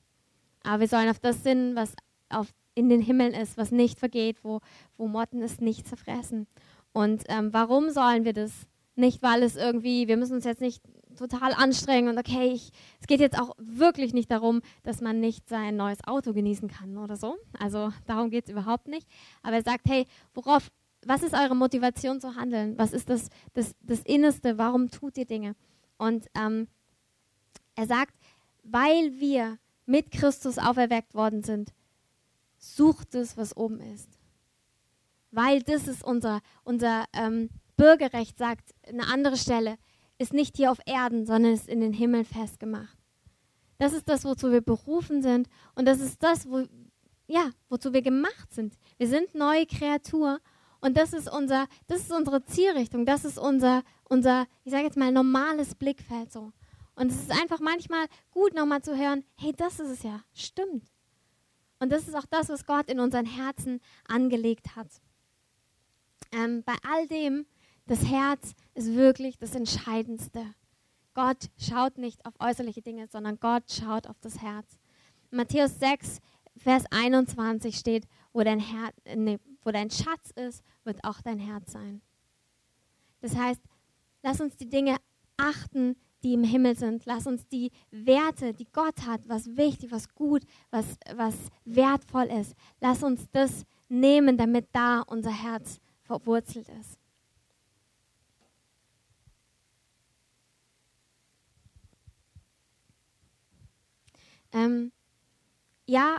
[0.65, 1.95] Aber wir sollen auf das sinnen, was
[2.29, 4.59] auf, in den Himmeln ist, was nicht vergeht, wo,
[4.97, 6.47] wo Motten es nicht zerfressen.
[6.91, 8.51] Und ähm, warum sollen wir das?
[8.97, 10.81] Nicht, weil es irgendwie, wir müssen uns jetzt nicht
[11.15, 15.49] total anstrengen und okay, ich, es geht jetzt auch wirklich nicht darum, dass man nicht
[15.49, 17.35] sein neues Auto genießen kann oder so.
[17.59, 19.07] Also darum geht es überhaupt nicht.
[19.43, 20.71] Aber er sagt, hey, worauf,
[21.05, 22.77] was ist eure Motivation zu handeln?
[22.77, 24.57] Was ist das, das, das Innerste?
[24.57, 25.55] Warum tut ihr Dinge?
[25.97, 26.67] Und ähm,
[27.75, 28.13] er sagt,
[28.63, 31.73] weil wir mit Christus auferweckt worden sind,
[32.57, 34.09] sucht es, was oben ist.
[35.31, 39.77] Weil das ist unser, unser ähm, Bürgerrecht, sagt eine andere Stelle,
[40.17, 42.97] ist nicht hier auf Erden, sondern ist in den Himmel festgemacht.
[43.77, 46.65] Das ist das, wozu wir berufen sind und das ist das, wo,
[47.27, 48.77] ja, wozu wir gemacht sind.
[48.97, 50.39] Wir sind neue Kreatur
[50.79, 54.97] und das ist unser, das ist unsere Zielrichtung, das ist unser, unser, ich sage jetzt
[54.97, 56.53] mal normales Blickfeld so.
[56.95, 60.91] Und es ist einfach manchmal gut, nochmal zu hören, hey, das ist es ja, stimmt.
[61.79, 64.87] Und das ist auch das, was Gott in unseren Herzen angelegt hat.
[66.31, 67.45] Ähm, bei all dem,
[67.85, 70.45] das Herz ist wirklich das Entscheidendste.
[71.13, 74.79] Gott schaut nicht auf äußerliche Dinge, sondern Gott schaut auf das Herz.
[75.31, 76.19] Matthäus 6,
[76.57, 81.73] Vers 21 steht, wo dein, Her nee, wo dein Schatz ist, wird auch dein Herz
[81.73, 82.01] sein.
[83.21, 83.61] Das heißt,
[84.23, 84.97] lass uns die Dinge
[85.37, 87.05] achten, die im Himmel sind.
[87.05, 91.35] Lass uns die Werte, die Gott hat, was wichtig, was gut, was, was
[91.65, 96.97] wertvoll ist, lass uns das nehmen, damit da unser Herz verwurzelt ist.
[104.51, 104.91] Ähm,
[105.85, 106.17] ja,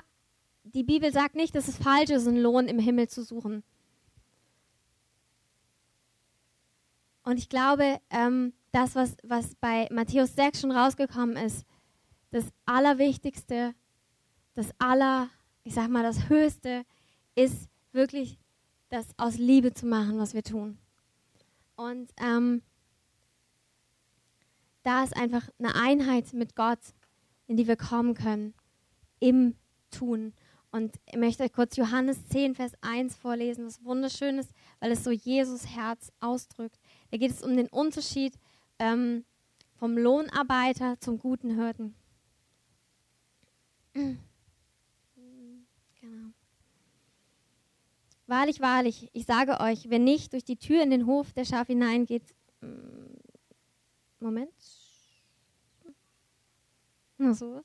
[0.62, 3.64] die Bibel sagt nicht, dass es falsch ist, einen Lohn im Himmel zu suchen.
[7.24, 11.64] Und ich glaube, ähm, das, was, was bei Matthäus 6 schon rausgekommen ist,
[12.30, 13.74] das Allerwichtigste,
[14.52, 15.30] das Aller,
[15.64, 16.84] ich sag mal, das Höchste,
[17.34, 18.38] ist wirklich
[18.90, 20.76] das aus Liebe zu machen, was wir tun.
[21.74, 22.60] Und ähm,
[24.82, 26.80] da ist einfach eine Einheit mit Gott,
[27.46, 28.52] in die wir kommen können,
[29.20, 29.56] im
[29.90, 30.34] Tun.
[30.70, 35.02] Und ich möchte euch kurz Johannes 10, Vers 1 vorlesen, was wunderschön ist, weil es
[35.02, 36.78] so Jesus Herz ausdrückt.
[37.10, 38.34] Da geht es um den Unterschied
[38.78, 39.24] ähm,
[39.74, 41.94] vom Lohnarbeiter zum guten Hirten.
[46.00, 46.30] Genau.
[48.26, 51.68] Wahrlich, wahrlich, ich sage euch, wer nicht durch die Tür in den Hof der Schaf
[51.68, 52.22] hineingeht,
[52.60, 53.16] mm,
[54.20, 54.52] Moment.
[57.18, 57.64] Na, sowas.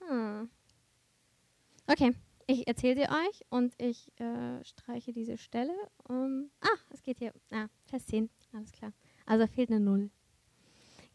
[0.00, 0.48] Hm.
[1.88, 2.14] Okay,
[2.46, 5.74] ich erzähle sie euch und ich äh, streiche diese Stelle.
[6.08, 7.32] Um, ah, es geht hier.
[7.50, 8.92] Ah, Vers 10, alles klar.
[9.26, 10.10] Also fehlt eine Null.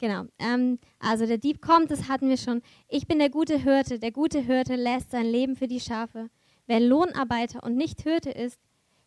[0.02, 0.26] Genau.
[0.39, 2.62] Ähm, also der Dieb kommt, das hatten wir schon.
[2.88, 4.00] Ich bin der gute Hirte.
[4.00, 6.30] Der gute Hirte lässt sein Leben für die Schafe.
[6.65, 8.60] Wer Lohnarbeiter und nicht Hirte ist,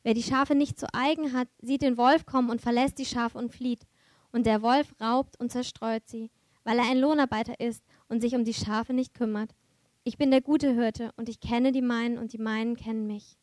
[0.05, 3.39] wer die Schafe nicht zu eigen hat, sieht den Wolf kommen und verlässt die Schafe
[3.39, 3.87] und flieht.
[4.33, 6.31] Und der Wolf raubt und zerstreut sie,
[6.63, 9.55] weil er ein Lohnarbeiter ist und sich um die Schafe nicht kümmert.
[10.05, 13.37] Ich bin der gute Hirte und ich kenne die meinen und die meinen kennen mich.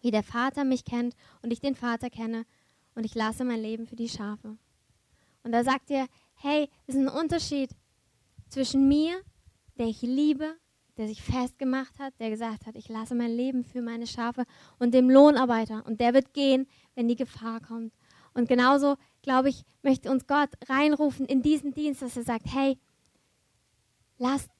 [0.00, 2.44] Wie der Vater mich kennt und ich den Vater kenne
[2.94, 4.56] und ich lasse mein Leben für die Schafe.
[5.42, 7.70] Und da sagt er, hey, es ist ein Unterschied
[8.48, 9.20] zwischen mir,
[9.78, 10.56] der ich liebe,
[10.96, 14.44] der sich festgemacht hat, der gesagt hat, ich lasse mein Leben für meine Schafe
[14.78, 15.84] und dem Lohnarbeiter.
[15.86, 17.94] Und der wird gehen, wenn die Gefahr kommt.
[18.34, 22.78] Und genauso, glaube ich, möchte uns Gott reinrufen in diesen Dienst, dass er sagt, hey,
[24.18, 24.50] lasst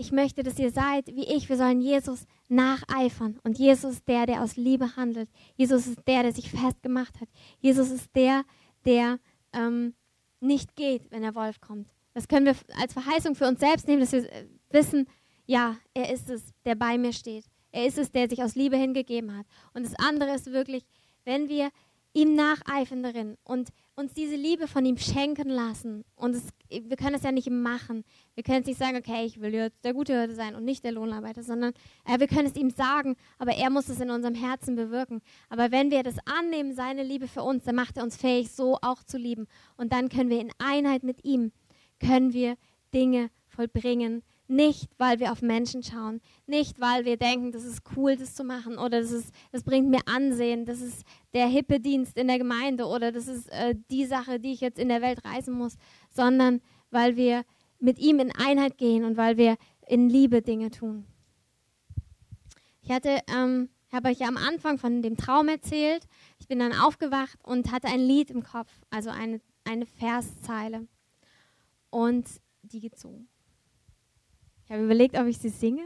[0.00, 1.48] ich möchte, dass ihr seid wie ich.
[1.50, 3.38] Wir sollen Jesus nacheifern.
[3.44, 5.28] Und Jesus ist der, der aus Liebe handelt.
[5.56, 7.28] Jesus ist der, der sich festgemacht hat.
[7.58, 8.44] Jesus ist der,
[8.86, 9.18] der
[9.52, 9.94] ähm,
[10.40, 11.88] nicht geht, wenn der Wolf kommt.
[12.14, 14.26] Das können wir als Verheißung für uns selbst nehmen, dass wir
[14.70, 15.06] wissen,
[15.46, 17.44] ja, er ist es, der bei mir steht.
[17.70, 19.46] Er ist es, der sich aus Liebe hingegeben hat.
[19.74, 20.84] Und das andere ist wirklich,
[21.24, 21.68] wenn wir
[22.14, 23.68] ihm nacheifern darin und
[24.00, 26.04] uns diese Liebe von ihm schenken lassen.
[26.16, 28.04] Und es, wir können es ja nicht machen.
[28.34, 30.84] Wir können es nicht sagen, okay, ich will jetzt der gute Hirte sein und nicht
[30.84, 31.72] der Lohnarbeiter, sondern
[32.04, 35.20] äh, wir können es ihm sagen, aber er muss es in unserem Herzen bewirken.
[35.48, 38.78] Aber wenn wir das annehmen, seine Liebe für uns, dann macht er uns fähig, so
[38.82, 39.46] auch zu lieben.
[39.76, 41.52] Und dann können wir in Einheit mit ihm,
[42.00, 42.56] können wir
[42.92, 48.16] Dinge vollbringen, nicht, weil wir auf Menschen schauen, nicht, weil wir denken, das ist cool,
[48.16, 52.18] das zu machen oder das, ist, das bringt mir Ansehen, das ist der hippe Dienst
[52.18, 55.24] in der Gemeinde oder das ist äh, die Sache, die ich jetzt in der Welt
[55.24, 55.76] reisen muss,
[56.10, 56.60] sondern
[56.90, 57.44] weil wir
[57.78, 61.06] mit ihm in Einheit gehen und weil wir in Liebe Dinge tun.
[62.82, 66.06] Ich hatte, ähm, habe euch ja am Anfang von dem Traum erzählt.
[66.38, 70.86] Ich bin dann aufgewacht und hatte ein Lied im Kopf, also eine, eine Verszeile.
[71.90, 72.28] Und
[72.62, 73.24] die geht so.
[74.70, 75.82] Ich habe überlegt, ob ich sie singe.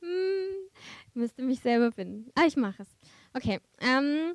[0.00, 0.68] hm,
[1.14, 2.32] müsste mich selber finden.
[2.34, 2.88] Ah, ich mache es.
[3.32, 3.60] Okay.
[3.80, 4.34] Ähm,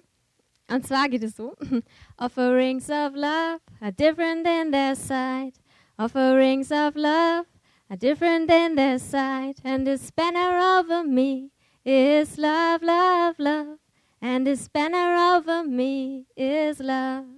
[0.72, 1.58] und zwar geht es so:
[2.18, 5.56] Offerings of love are different in their sight.
[5.98, 7.48] Offerings of love
[7.90, 9.58] are different in their sight.
[9.66, 11.52] And this banner over me
[11.84, 13.78] is love, love, love.
[14.22, 17.35] And this banner over me is love.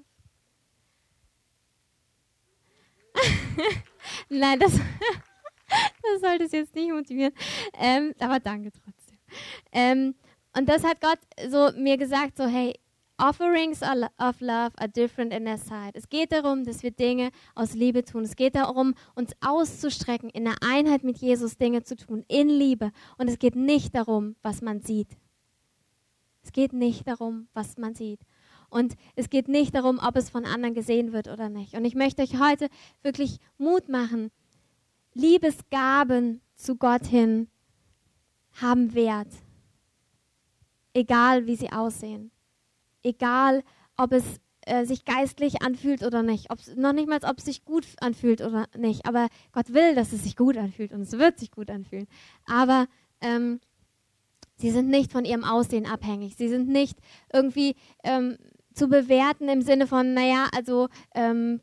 [4.30, 4.74] Nein, das,
[6.04, 7.34] das sollte es jetzt nicht motivieren.
[7.78, 9.18] Ähm, aber danke trotzdem.
[9.72, 10.16] Ähm,
[10.56, 12.74] und das hat Gott so mir gesagt, so hey,
[13.20, 15.96] Offerings of love are different in their sight.
[15.96, 18.24] Es geht darum, dass wir Dinge aus Liebe tun.
[18.24, 22.92] Es geht darum, uns auszustrecken, in der Einheit mit Jesus Dinge zu tun, in Liebe.
[23.18, 25.18] Und es geht nicht darum, was man sieht.
[26.44, 28.20] Es geht nicht darum, was man sieht.
[28.70, 31.74] Und es geht nicht darum, ob es von anderen gesehen wird oder nicht.
[31.74, 32.68] Und ich möchte euch heute
[33.02, 34.32] wirklich Mut machen.
[35.14, 37.48] Liebesgaben zu Gott hin
[38.62, 39.32] haben Wert.
[40.94, 42.32] Egal, wie sie aussehen.
[43.04, 43.64] Egal,
[43.96, 46.52] ob es äh, sich geistlich anfühlt oder nicht.
[46.52, 49.06] Ob's, noch nicht mal, ob es sich gut anfühlt oder nicht.
[49.06, 52.08] Aber Gott will, dass es sich gut anfühlt und es wird sich gut anfühlen.
[52.46, 52.88] Aber
[53.22, 53.60] ähm,
[54.58, 56.36] sie sind nicht von ihrem Aussehen abhängig.
[56.36, 56.98] Sie sind nicht
[57.32, 58.38] irgendwie ähm,
[58.78, 61.62] zu bewerten im Sinne von, naja, also ähm,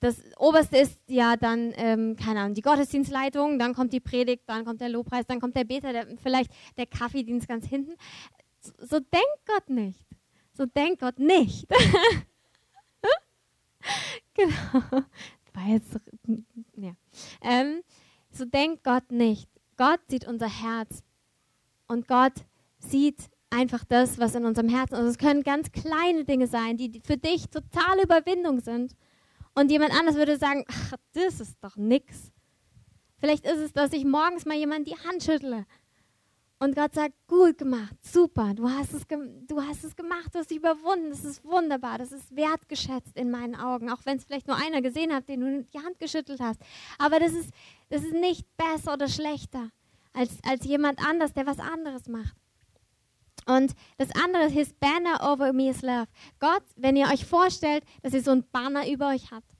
[0.00, 4.64] das Oberste ist ja dann, ähm, keine Ahnung, die Gottesdienstleitung, dann kommt die Predigt, dann
[4.64, 7.94] kommt der Lobpreis, dann kommt der Beter, der, vielleicht der Kaffeedienst ganz hinten.
[8.60, 9.98] So, so denkt Gott nicht.
[10.52, 11.66] So denkt Gott nicht.
[14.34, 15.04] genau.
[15.54, 15.98] War jetzt,
[16.76, 16.92] ja.
[17.42, 17.82] Ähm,
[18.30, 19.48] so denkt Gott nicht.
[19.76, 21.02] Gott sieht unser Herz.
[21.86, 22.34] Und Gott
[22.78, 25.10] sieht einfach das, was in unserem Herzen ist.
[25.10, 28.94] Es können ganz kleine Dinge sein, die für dich totale Überwindung sind.
[29.54, 32.32] Und jemand anders würde sagen, ach, das ist doch nix.
[33.18, 35.66] Vielleicht ist es, dass ich morgens mal jemand die Hand schüttle.
[36.60, 40.50] Und Gott sagt, gut gemacht, super, du hast, es du hast es gemacht, du hast
[40.50, 44.48] dich überwunden, das ist wunderbar, das ist wertgeschätzt in meinen Augen, auch wenn es vielleicht
[44.48, 46.60] nur einer gesehen hat, den du die Hand geschüttelt hast.
[46.98, 47.50] Aber das ist,
[47.90, 49.70] das ist nicht besser oder schlechter
[50.12, 52.34] als, als jemand anders, der was anderes macht.
[53.48, 56.06] Und das andere, His banner over me is love.
[56.38, 59.56] Gott, wenn ihr euch vorstellt, dass ihr so ein Banner über euch habt,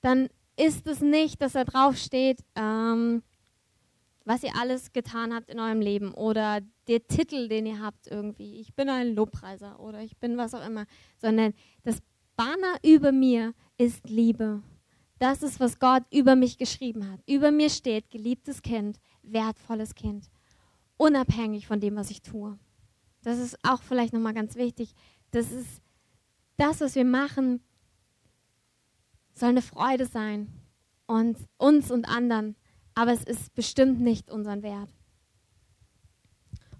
[0.00, 3.22] dann ist es nicht, dass da drauf steht, ähm,
[4.24, 8.60] was ihr alles getan habt in eurem Leben oder der Titel, den ihr habt irgendwie.
[8.60, 10.86] Ich bin ein Lobpreiser oder ich bin was auch immer,
[11.18, 11.98] sondern das
[12.36, 14.62] Banner über mir ist Liebe.
[15.18, 17.20] Das ist, was Gott über mich geschrieben hat.
[17.26, 20.30] Über mir steht geliebtes Kind, wertvolles Kind,
[20.96, 22.56] unabhängig von dem, was ich tue.
[23.22, 24.94] Das ist auch vielleicht nochmal ganz wichtig.
[25.30, 25.82] Das ist
[26.56, 27.62] das, was wir machen,
[29.34, 30.48] soll eine Freude sein.
[31.06, 32.54] Und uns und anderen.
[32.94, 34.90] Aber es ist bestimmt nicht unseren Wert.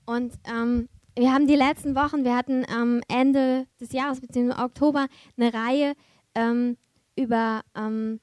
[0.06, 5.08] Und ähm, wir haben die letzten Wochen, wir hatten am Ende des Jahres, beziehungsweise Oktober,
[5.36, 5.94] eine Reihe
[6.34, 6.76] ähm,
[7.16, 8.20] über ähm,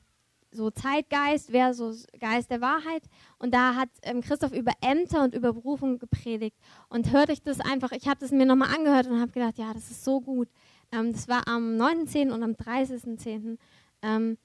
[0.57, 3.03] so Zeitgeist versus Geist der Wahrheit.
[3.39, 6.57] Und da hat ähm, Christoph über Ämter und über Berufung gepredigt.
[6.89, 9.73] Und hört euch das einfach, ich habe das mir nochmal angehört und habe gedacht, ja,
[9.73, 10.49] das ist so gut.
[10.91, 12.31] Ähm, das war am 9.10.
[12.31, 13.57] und am 30.10.
[14.01, 14.37] Ähm,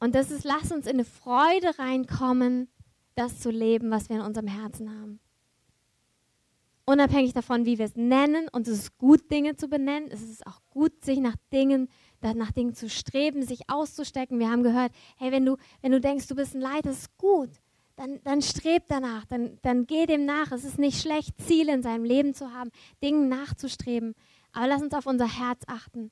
[0.00, 2.68] und das ist, lass uns in eine Freude reinkommen,
[3.14, 5.20] das zu leben, was wir in unserem Herzen haben.
[6.84, 10.46] Unabhängig davon, wie wir es nennen, und es ist gut, Dinge zu benennen, es ist
[10.46, 11.94] auch gut, sich nach Dingen zu
[12.32, 14.38] nach Dingen zu streben, sich auszustecken.
[14.38, 17.18] Wir haben gehört, hey, wenn du, wenn du denkst, du bist ein Leiter, das ist
[17.18, 17.50] gut.
[17.96, 20.50] Dann, dann streb danach, dann, dann geh dem nach.
[20.50, 22.70] Es ist nicht schlecht, Ziele in seinem Leben zu haben,
[23.02, 24.14] Dingen nachzustreben.
[24.52, 26.10] Aber lass uns auf unser Herz achten.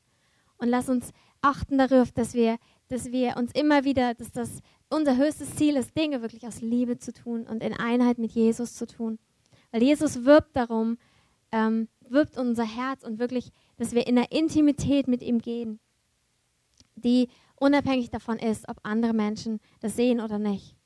[0.59, 1.11] Und lass uns
[1.41, 2.59] achten darauf, dass wir,
[2.89, 4.61] dass wir uns immer wieder, dass das
[4.91, 8.75] unser höchstes Ziel ist, Dinge wirklich aus Liebe zu tun und in Einheit mit Jesus
[8.75, 9.19] zu tun.
[9.73, 10.99] Weil Jesus wirbt darum,
[11.51, 15.81] ähm, wirbt unser Herz und wirklich, dass wir in der Intimität mit ihm gehen,
[17.05, 20.77] die unabhängig davon ist, ob andere Menschen das sehen oder nicht.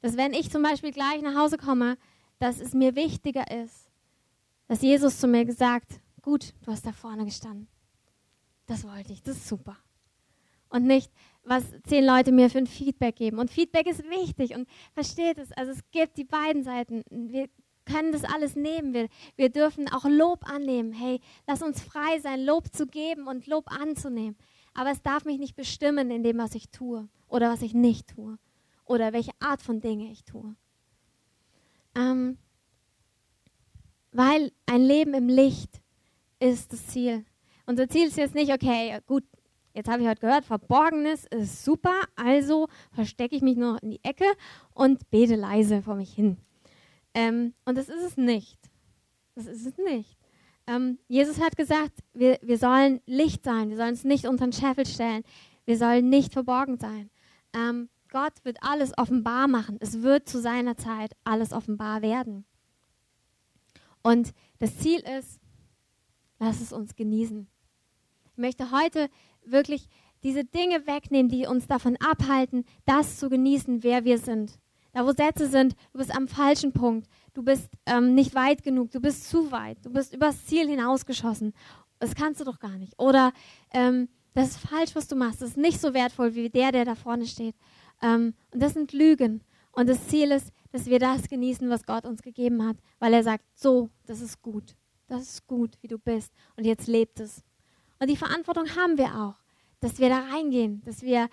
[0.00, 1.96] Dass wenn ich zum Beispiel gleich nach Hause komme,
[2.38, 3.90] dass es mir wichtiger ist,
[4.66, 7.68] dass Jesus zu mir gesagt, gut, du hast da vorne gestanden.
[8.66, 9.76] Das wollte ich, das ist super.
[10.68, 11.12] Und nicht,
[11.44, 13.38] was zehn Leute mir für ein Feedback geben.
[13.38, 15.52] Und Feedback ist wichtig und versteht es.
[15.52, 17.02] Also es gibt die beiden Seiten.
[17.10, 17.48] Wir
[17.84, 18.94] können das alles nehmen.
[18.94, 20.92] Wir, wir dürfen auch Lob annehmen.
[20.92, 24.36] Hey, lass uns frei sein, Lob zu geben und Lob anzunehmen.
[24.74, 28.08] Aber es darf mich nicht bestimmen in dem, was ich tue oder was ich nicht
[28.08, 28.38] tue
[28.84, 30.54] oder welche Art von Dinge ich tue.
[31.94, 32.38] Ähm,
[34.12, 35.80] weil ein Leben im Licht
[36.40, 37.24] ist das Ziel.
[37.66, 39.24] Unser Ziel ist jetzt nicht, okay, gut,
[39.74, 44.04] Jetzt habe ich heute gehört, Verborgenes ist super, also verstecke ich mich nur in die
[44.04, 44.26] Ecke
[44.74, 46.36] und bete leise vor mich hin.
[47.14, 48.58] Ähm, und das ist es nicht.
[49.34, 50.18] Das ist es nicht.
[50.66, 54.52] Ähm, Jesus hat gesagt, wir, wir sollen Licht sein, wir sollen es nicht unter den
[54.52, 55.24] Scheffel stellen,
[55.64, 57.10] wir sollen nicht verborgen sein.
[57.52, 59.78] Ähm, Gott wird alles offenbar machen.
[59.80, 62.44] Es wird zu seiner Zeit alles offenbar werden.
[64.02, 65.40] Und das Ziel ist,
[66.38, 67.46] lass es uns genießen.
[68.24, 69.08] Ich möchte heute
[69.44, 69.88] wirklich
[70.22, 74.58] diese Dinge wegnehmen, die uns davon abhalten, das zu genießen, wer wir sind.
[74.92, 78.90] Da, wo Sätze sind, du bist am falschen Punkt, du bist ähm, nicht weit genug,
[78.90, 81.52] du bist zu weit, du bist übers Ziel hinausgeschossen.
[81.98, 82.98] Das kannst du doch gar nicht.
[82.98, 83.32] Oder
[83.72, 86.84] ähm, das ist falsch, was du machst, das ist nicht so wertvoll wie der, der
[86.84, 87.54] da vorne steht.
[88.00, 89.42] Ähm, und das sind Lügen.
[89.72, 93.22] Und das Ziel ist, dass wir das genießen, was Gott uns gegeben hat, weil er
[93.22, 94.74] sagt, so, das ist gut,
[95.06, 96.32] das ist gut, wie du bist.
[96.56, 97.42] Und jetzt lebt es.
[97.98, 99.36] Und die Verantwortung haben wir auch,
[99.80, 101.28] dass wir da reingehen, dass wir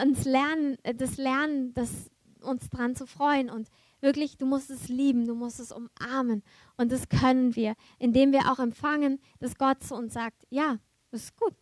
[0.00, 3.68] uns lernen, äh, das lernen, das, uns dran zu freuen und
[4.00, 6.42] wirklich, du musst es lieben, du musst es umarmen.
[6.76, 10.78] Und das können wir, indem wir auch empfangen, dass Gott zu uns sagt, ja,
[11.10, 11.54] das ist gut.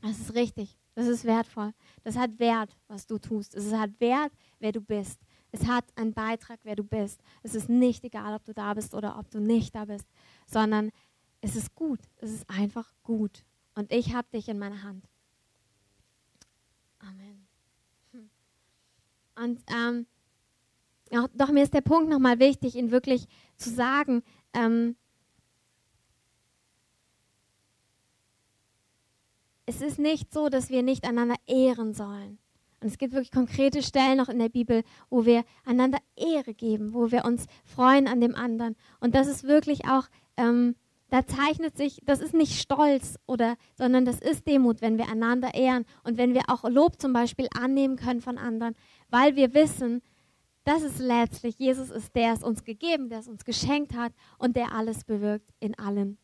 [0.00, 0.78] Das ist richtig.
[0.94, 1.72] Das ist wertvoll.
[2.02, 3.54] Das hat Wert, was du tust.
[3.54, 5.20] Es hat Wert, wer du bist.
[5.52, 7.20] Es hat einen Beitrag, wer du bist.
[7.42, 10.06] Es ist nicht egal, ob du da bist oder ob du nicht da bist,
[10.46, 10.90] sondern
[11.40, 12.00] es ist gut.
[12.16, 13.44] Es ist einfach gut.
[13.74, 15.08] Und ich habe dich in meiner Hand.
[16.98, 17.46] Amen.
[18.12, 18.30] Hm.
[19.36, 20.06] Und ähm,
[21.16, 24.22] auch, doch mir ist der Punkt nochmal wichtig, ihn wirklich zu sagen.
[24.54, 24.96] Ähm,
[29.66, 32.38] es ist nicht so, dass wir nicht einander ehren sollen.
[32.80, 36.94] Und es gibt wirklich konkrete Stellen noch in der Bibel, wo wir einander Ehre geben,
[36.94, 38.76] wo wir uns freuen an dem anderen.
[39.00, 40.76] Und das ist wirklich auch ähm,
[41.10, 45.54] da zeichnet sich, das ist nicht Stolz oder, sondern das ist Demut, wenn wir einander
[45.54, 48.74] ehren und wenn wir auch Lob zum Beispiel annehmen können von anderen,
[49.08, 50.02] weil wir wissen,
[50.68, 54.54] dass es letztlich Jesus ist, der es uns gegeben, der es uns geschenkt hat und
[54.54, 56.18] der alles bewirkt in allen,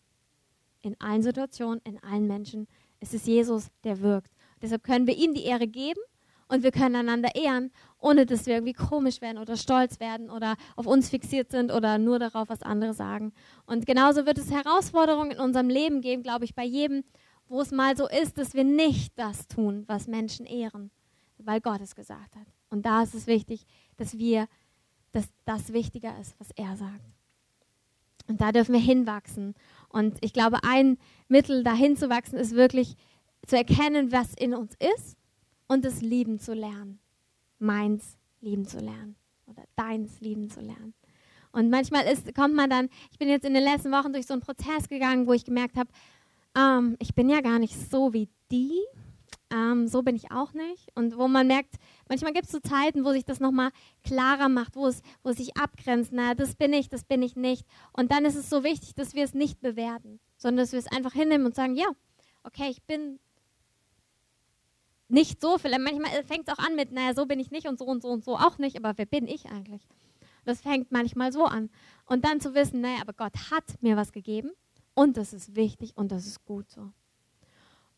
[0.83, 2.69] in allen Situationen, in allen Menschen.
[3.01, 4.31] Es ist Jesus, der wirkt.
[4.61, 6.01] Deshalb können wir ihm die Ehre geben
[6.47, 10.57] und wir können einander ehren, ohne dass wir irgendwie komisch werden oder stolz werden oder
[10.77, 13.33] auf uns fixiert sind oder nur darauf, was andere sagen.
[13.65, 17.03] Und genauso wird es Herausforderungen in unserem Leben geben, glaube ich, bei jedem,
[17.49, 20.91] wo es mal so ist, dass wir nicht das tun, was Menschen ehren,
[21.39, 22.47] weil Gott es gesagt hat.
[22.75, 23.67] Und da ist es wichtig,
[23.97, 24.49] dass wir,
[25.13, 27.05] dass das wichtiger ist, was er sagt.
[28.27, 29.55] Und da dürfen wir hinwachsen.
[29.89, 32.97] Und ich glaube, ein Mittel, dahin zu wachsen, ist wirklich
[33.47, 35.17] zu erkennen, was in uns ist
[35.69, 36.99] und es lieben zu lernen.
[37.59, 39.17] Meins lieben zu lernen
[39.47, 40.95] oder deins lieben zu lernen.
[41.53, 44.35] Und manchmal ist, kommt man dann, ich bin jetzt in den letzten Wochen durch so
[44.35, 45.91] einen Prozess gegangen, wo ich gemerkt habe,
[46.57, 48.81] ähm, ich bin ja gar nicht so wie die,
[49.55, 50.91] ähm, so bin ich auch nicht.
[50.97, 51.77] Und wo man merkt,
[52.09, 53.71] manchmal gibt es so Zeiten, wo sich das nochmal
[54.03, 57.65] klarer macht, wo es, wo sich abgrenzt, na, das bin ich, das bin ich nicht.
[57.93, 60.91] Und dann ist es so wichtig, dass wir es nicht bewerten, sondern dass wir es
[60.91, 61.87] einfach hinnehmen und sagen, ja,
[62.43, 63.21] okay, ich bin
[65.09, 67.79] nicht so, vielleicht manchmal fängt es auch an mit, naja, so bin ich nicht und
[67.79, 69.87] so und so und so auch nicht, aber wer bin ich eigentlich?
[70.45, 71.71] Das fängt manchmal so an.
[72.07, 74.51] Und dann zu wissen, naja, aber Gott hat mir was gegeben
[74.95, 76.91] und das ist wichtig und das ist gut so.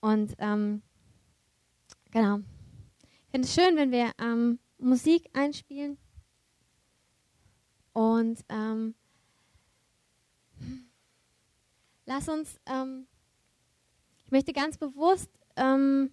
[0.01, 0.83] Und ähm,
[2.11, 2.39] genau.
[2.39, 5.99] Ich finde es schön, wenn wir ähm, Musik einspielen
[7.93, 8.95] und ähm,
[12.05, 13.07] lass uns, ähm,
[14.25, 16.11] ich möchte ganz bewusst ähm,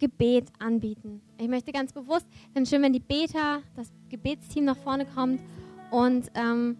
[0.00, 1.20] Gebet anbieten.
[1.38, 5.40] Ich möchte ganz bewusst, dann schön, wenn die Beter, das Gebetsteam nach vorne kommt
[5.90, 6.76] und ähm,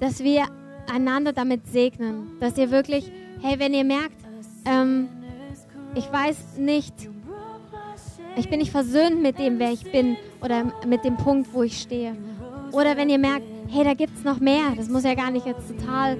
[0.00, 0.46] dass wir
[0.90, 4.16] einander damit segnen, dass ihr wirklich, hey, wenn ihr merkt,
[4.64, 5.08] ähm,
[5.94, 6.94] ich weiß nicht,
[8.36, 11.80] ich bin nicht versöhnt mit dem, wer ich bin oder mit dem Punkt, wo ich
[11.80, 12.16] stehe,
[12.72, 14.72] Oder wenn ihr merkt, hey, da gibt es noch mehr.
[14.76, 16.16] Das muss ja gar nicht jetzt total,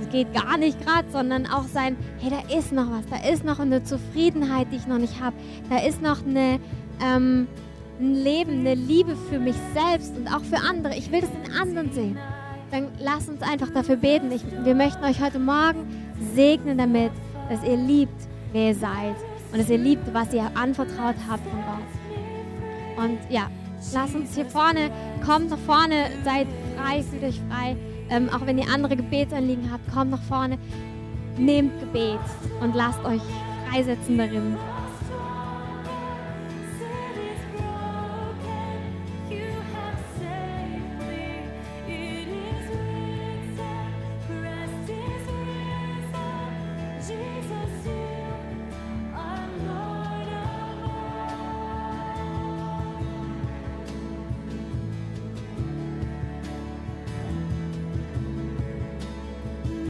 [0.00, 3.06] das geht gar nicht gerade, sondern auch sein, hey, da ist noch was.
[3.08, 5.36] Da ist noch eine Zufriedenheit, die ich noch nicht habe.
[5.70, 6.58] Da ist noch eine,
[7.00, 7.46] ähm,
[8.00, 10.96] ein Leben, eine Liebe für mich selbst und auch für andere.
[10.96, 12.18] Ich will das in anderen sehen.
[12.72, 14.32] Dann lasst uns einfach dafür beten.
[14.32, 15.86] Ich, wir möchten euch heute Morgen
[16.34, 17.12] segnen damit,
[17.48, 18.20] dass ihr liebt,
[18.54, 19.16] wer ihr seid
[19.52, 23.04] und dass ihr liebt, was ihr anvertraut habt von Gott.
[23.04, 23.50] Und ja,
[23.92, 24.90] lasst uns hier vorne,
[25.26, 26.46] kommt nach vorne, seid
[26.76, 27.76] frei, fühlt euch frei.
[28.10, 30.58] Ähm, auch wenn ihr andere Gebetsanliegen habt, kommt nach vorne,
[31.36, 32.20] nehmt Gebet
[32.60, 33.22] und lasst euch
[33.68, 34.56] freisetzen darin.